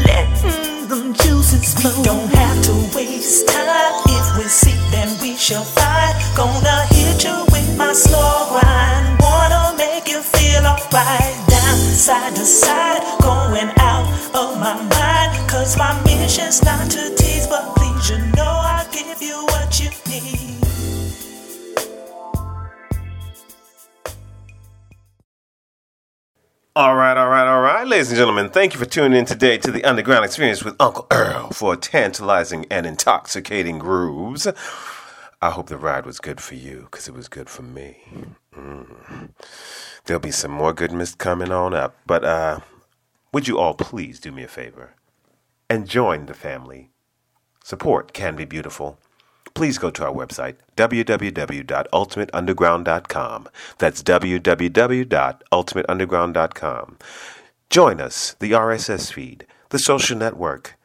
Letting 0.06 0.88
them 0.88 1.14
juices 1.14 1.74
flow. 1.74 2.02
Don't 2.02 2.28
have 2.34 2.58
to 2.64 2.74
waste 2.96 3.46
time. 3.48 3.92
If 4.06 4.26
we 4.38 4.44
seek, 4.44 4.80
then 4.90 5.08
we 5.22 5.36
shall 5.36 5.64
find. 5.64 6.14
Gonna 6.36 6.78
hit 6.90 7.22
you 7.24 7.36
with 7.52 7.68
my 7.76 7.92
slow 7.92 8.34
grind. 8.50 9.20
Wanna 9.20 9.74
make 9.76 10.08
you 10.08 10.20
feel 10.20 10.66
alright. 10.66 11.34
Down, 11.48 11.78
side 12.04 12.34
to 12.34 12.44
side, 12.44 13.02
going 13.22 13.70
out 13.78 14.06
of 14.34 14.58
my 14.58 14.74
mind. 14.96 15.30
Cause 15.48 15.76
my 15.76 15.92
mission's 16.04 16.62
not 16.64 16.90
to 16.90 17.14
tease, 17.14 17.46
but 17.46 17.64
please, 17.76 18.10
you 18.10 18.18
know 18.36 18.54
I'll 18.74 18.90
give 18.90 19.22
you 19.22 19.57
All 26.76 26.94
right, 26.94 27.16
all 27.16 27.28
right, 27.28 27.46
all 27.48 27.60
right, 27.60 27.86
ladies 27.86 28.10
and 28.10 28.18
gentlemen, 28.18 28.50
thank 28.50 28.72
you 28.72 28.78
for 28.78 28.86
tuning 28.86 29.18
in 29.18 29.24
today 29.24 29.58
to 29.58 29.72
the 29.72 29.82
Underground 29.84 30.24
Experience 30.24 30.62
with 30.62 30.76
Uncle 30.78 31.08
Earl 31.10 31.50
for 31.50 31.74
tantalizing 31.74 32.66
and 32.70 32.86
intoxicating 32.86 33.78
grooves. 33.78 34.46
I 35.42 35.50
hope 35.50 35.68
the 35.68 35.76
ride 35.76 36.06
was 36.06 36.20
good 36.20 36.40
for 36.40 36.54
you 36.54 36.82
because 36.82 37.08
it 37.08 37.14
was 37.14 37.26
good 37.26 37.48
for 37.48 37.62
me. 37.62 37.96
Mm. 38.54 39.30
There'll 40.04 40.20
be 40.20 40.30
some 40.30 40.52
more 40.52 40.72
goodness 40.72 41.16
coming 41.16 41.50
on 41.50 41.74
up, 41.74 41.96
but 42.06 42.24
uh, 42.24 42.60
would 43.32 43.48
you 43.48 43.58
all 43.58 43.74
please 43.74 44.20
do 44.20 44.30
me 44.30 44.44
a 44.44 44.48
favor 44.48 44.94
and 45.68 45.88
join 45.88 46.26
the 46.26 46.34
family? 46.34 46.90
Support 47.64 48.12
can 48.12 48.36
be 48.36 48.44
beautiful. 48.44 48.98
Please 49.58 49.76
go 49.76 49.90
to 49.90 50.06
our 50.06 50.12
website, 50.12 50.54
www.ultimateunderground.com. 50.76 53.48
That's 53.78 54.02
www.ultimateunderground.com. 54.04 56.98
Join 57.68 58.00
us, 58.00 58.36
the 58.38 58.52
RSS 58.52 59.12
feed, 59.12 59.44
the 59.70 59.80
social 59.80 60.16
network. 60.16 60.76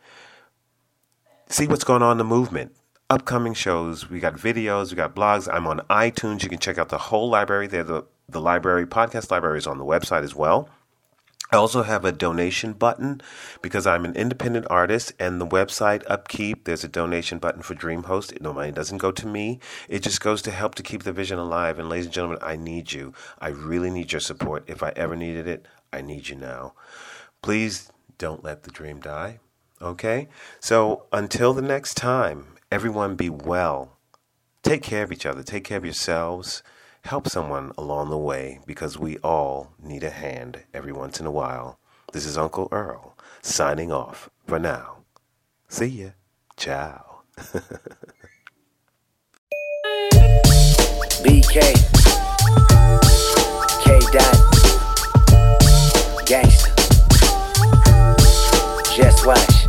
See 1.49 1.67
what's 1.67 1.83
going 1.83 2.01
on 2.01 2.13
in 2.13 2.17
the 2.17 2.23
movement. 2.23 2.75
Upcoming 3.11 3.53
shows, 3.53 4.09
we 4.09 4.19
got 4.19 4.37
videos, 4.37 4.89
we 4.89 4.95
got 4.95 5.15
blogs. 5.15 5.47
I'm 5.53 5.67
on 5.67 5.81
iTunes. 5.91 6.41
You 6.41 6.49
can 6.49 6.57
check 6.57 6.79
out 6.79 6.89
the 6.89 6.97
whole 6.97 7.29
library 7.29 7.67
there. 7.67 7.83
The, 7.83 8.05
the 8.27 8.41
library, 8.41 8.87
podcast 8.87 9.29
library 9.29 9.59
is 9.59 9.67
on 9.67 9.77
the 9.77 9.85
website 9.85 10.23
as 10.23 10.33
well. 10.33 10.67
I 11.51 11.57
also 11.57 11.83
have 11.83 12.03
a 12.03 12.11
donation 12.11 12.73
button 12.73 13.21
because 13.61 13.85
I'm 13.85 14.05
an 14.05 14.15
independent 14.15 14.65
artist 14.69 15.13
and 15.19 15.39
the 15.39 15.45
website 15.45 16.03
upkeep, 16.07 16.63
there's 16.63 16.83
a 16.83 16.87
donation 16.87 17.37
button 17.37 17.61
for 17.61 17.75
DreamHost. 17.75 18.41
No 18.41 18.53
money 18.53 18.71
doesn't 18.71 18.97
go 18.97 19.11
to 19.11 19.27
me. 19.27 19.59
It 19.87 19.99
just 19.99 20.21
goes 20.21 20.41
to 20.43 20.51
help 20.51 20.73
to 20.75 20.83
keep 20.83 21.03
the 21.03 21.13
vision 21.13 21.37
alive. 21.37 21.77
And 21.77 21.89
ladies 21.89 22.05
and 22.05 22.13
gentlemen, 22.13 22.39
I 22.41 22.55
need 22.55 22.91
you. 22.91 23.13
I 23.39 23.49
really 23.49 23.91
need 23.91 24.11
your 24.11 24.21
support. 24.21 24.63
If 24.67 24.81
I 24.81 24.93
ever 24.95 25.15
needed 25.15 25.47
it, 25.47 25.67
I 25.91 26.01
need 26.01 26.27
you 26.29 26.35
now. 26.35 26.73
Please 27.43 27.91
don't 28.17 28.43
let 28.43 28.63
the 28.63 28.71
dream 28.71 28.99
die. 28.99 29.39
Okay? 29.81 30.29
So 30.59 31.05
until 31.11 31.53
the 31.53 31.61
next 31.61 31.95
time, 31.95 32.55
everyone 32.71 33.15
be 33.15 33.29
well. 33.29 33.97
Take 34.63 34.81
care 34.81 35.03
of 35.03 35.11
each 35.11 35.25
other. 35.25 35.43
Take 35.43 35.65
care 35.65 35.77
of 35.77 35.85
yourselves 35.85 36.63
help 37.03 37.27
someone 37.27 37.71
along 37.77 38.09
the 38.09 38.17
way 38.17 38.59
because 38.65 38.97
we 38.97 39.17
all 39.17 39.73
need 39.81 40.03
a 40.03 40.09
hand 40.09 40.63
every 40.73 40.91
once 40.93 41.19
in 41.19 41.25
a 41.25 41.31
while. 41.31 41.77
This 42.13 42.25
is 42.25 42.37
Uncle 42.37 42.67
Earl 42.71 43.15
signing 43.41 43.91
off 43.91 44.29
for 44.47 44.59
now. 44.59 44.97
See 45.67 45.87
ya. 45.87 46.09
Ciao. 46.55 47.23
BK. 51.23 51.59
K 53.83 53.99
Dot. 54.11 54.35
Gangsta. 56.25 56.71
Just 58.95 59.25
watch. 59.25 59.62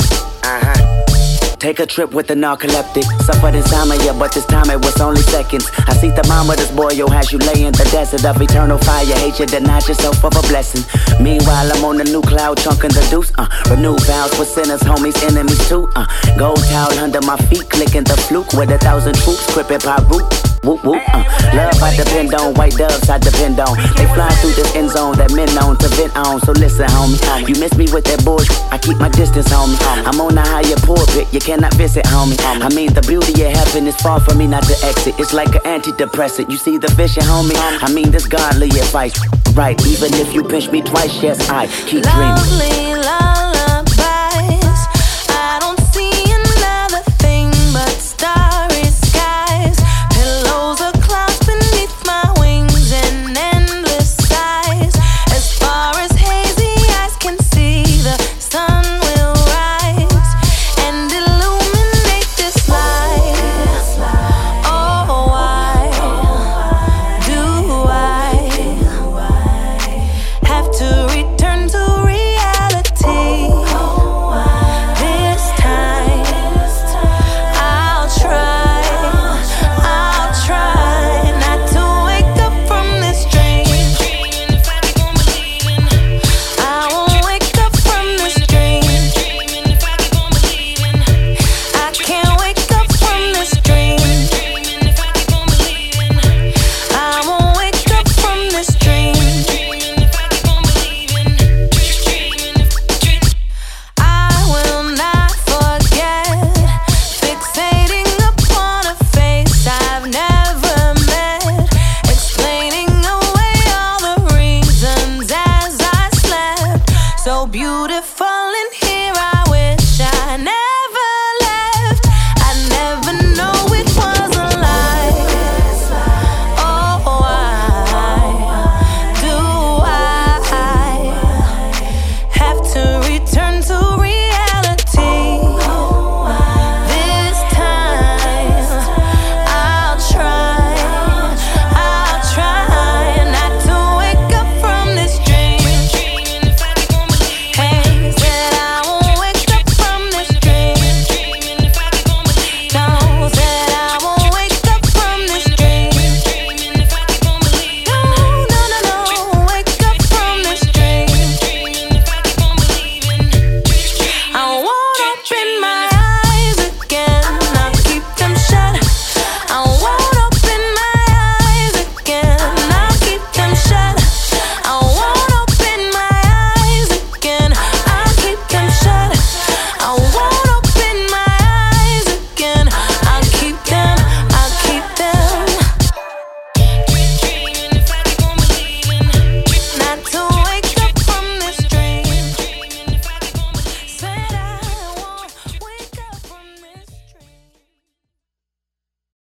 Uh. 1.55 1.57
Take 1.65 1.79
a 1.79 1.87
trip 1.87 2.13
with 2.13 2.27
the 2.27 2.35
narcoleptic. 2.35 3.05
Suffered 3.23 3.55
insomnia, 3.55 4.13
but 4.15 4.33
this 4.33 4.47
time 4.47 4.71
it 4.71 4.79
was 4.79 5.01
only 5.01 5.23
seconds. 5.23 5.71
I 5.87 5.95
see 5.95 6.11
the 6.11 6.25
mama, 6.29 6.57
this 6.57 6.71
boy, 6.71 6.91
yo, 6.91 7.09
has 7.09 7.33
you 7.33 7.39
lay 7.39 7.65
in 7.65 7.73
the 7.73 7.89
desert 7.91 8.25
of 8.25 8.41
eternal 8.41 8.79
fire. 8.79 9.05
Hate 9.05 9.39
you, 9.39 9.47
deny 9.47 9.79
yourself 9.79 10.25
of 10.25 10.37
a 10.37 10.43
blessing. 10.49 10.85
Meanwhile, 11.23 11.73
I'm 11.73 11.85
on 11.85 11.97
the 11.99 12.05
new 12.05 12.23
cloud, 12.23 12.59
chunking 12.59 12.91
the 12.91 13.07
deuce. 13.11 13.33
Uh, 13.39 13.49
renew 13.71 13.97
vows 14.07 14.35
for 14.35 14.45
sinners, 14.45 14.81
homies, 14.83 15.17
enemies 15.25 15.69
too. 15.69 15.89
Uh, 15.97 16.07
gold 16.39 16.63
towel 16.69 16.93
under 16.99 17.21
my 17.23 17.37
feet, 17.49 17.69
clicking 17.71 18.05
the 18.05 18.17
fluke 18.29 18.53
with 18.55 18.71
a 18.71 18.79
thousand 18.79 19.15
troops, 19.17 19.47
crippin' 19.53 19.81
root. 20.11 20.27
Whoop, 20.65 20.83
whoop, 20.83 21.03
uh. 21.13 21.25
Love 21.53 21.77
I 21.83 21.95
depend 21.95 22.33
on, 22.35 22.55
white 22.55 22.73
doves 22.73 23.09
I 23.09 23.19
depend 23.19 23.61
on. 23.61 23.77
They 24.01 24.09
fly 24.17 24.33
through 24.41 24.57
this 24.57 24.75
end 24.75 24.91
zone 24.91 25.17
that 25.21 25.31
men 25.37 25.53
known 25.55 25.77
to 25.77 25.89
vent 25.93 26.17
on. 26.17 26.41
So 26.41 26.53
listen, 26.53 26.89
homie, 26.89 27.21
you 27.45 27.61
miss 27.61 27.77
me 27.77 27.85
with 27.93 28.05
that 28.09 28.25
bullshit. 28.25 28.57
I 28.73 28.79
keep 28.79 28.97
my 28.97 29.11
distance, 29.11 29.49
homie. 29.49 29.77
I'm 30.09 30.21
on 30.21 30.39
a 30.39 30.41
higher 30.41 30.81
pulpit, 30.81 31.29
you 31.33 31.41
cannot 31.45 31.75
visit, 31.75 32.05
homie. 32.07 32.39
I 32.41 32.75
mean, 32.75 32.95
the 32.95 33.03
beauty 33.03 33.45
of 33.45 33.53
heaven 33.53 33.87
is 33.87 33.97
far 33.97 34.19
from 34.19 34.39
me 34.39 34.47
not 34.47 34.63
to 34.65 34.87
exit. 34.87 35.15
It's 35.19 35.35
like 35.35 35.55
an 35.55 35.81
antidepressant. 35.81 36.51
You 36.51 36.57
see 36.57 36.79
the 36.79 36.89
vision, 36.89 37.23
homie? 37.25 37.55
I 37.57 37.93
mean, 37.93 38.11
this 38.11 38.27
godly 38.27 38.69
advice. 38.69 39.15
Right, 39.55 39.79
even 39.87 40.15
if 40.15 40.33
you 40.35 40.43
pinch 40.43 40.71
me 40.71 40.81
twice, 40.81 41.23
yes, 41.23 41.49
I 41.51 41.67
keep 41.67 42.03
dreaming. 42.03 42.35
Lovely, 42.35 42.95
lovely. 42.95 43.64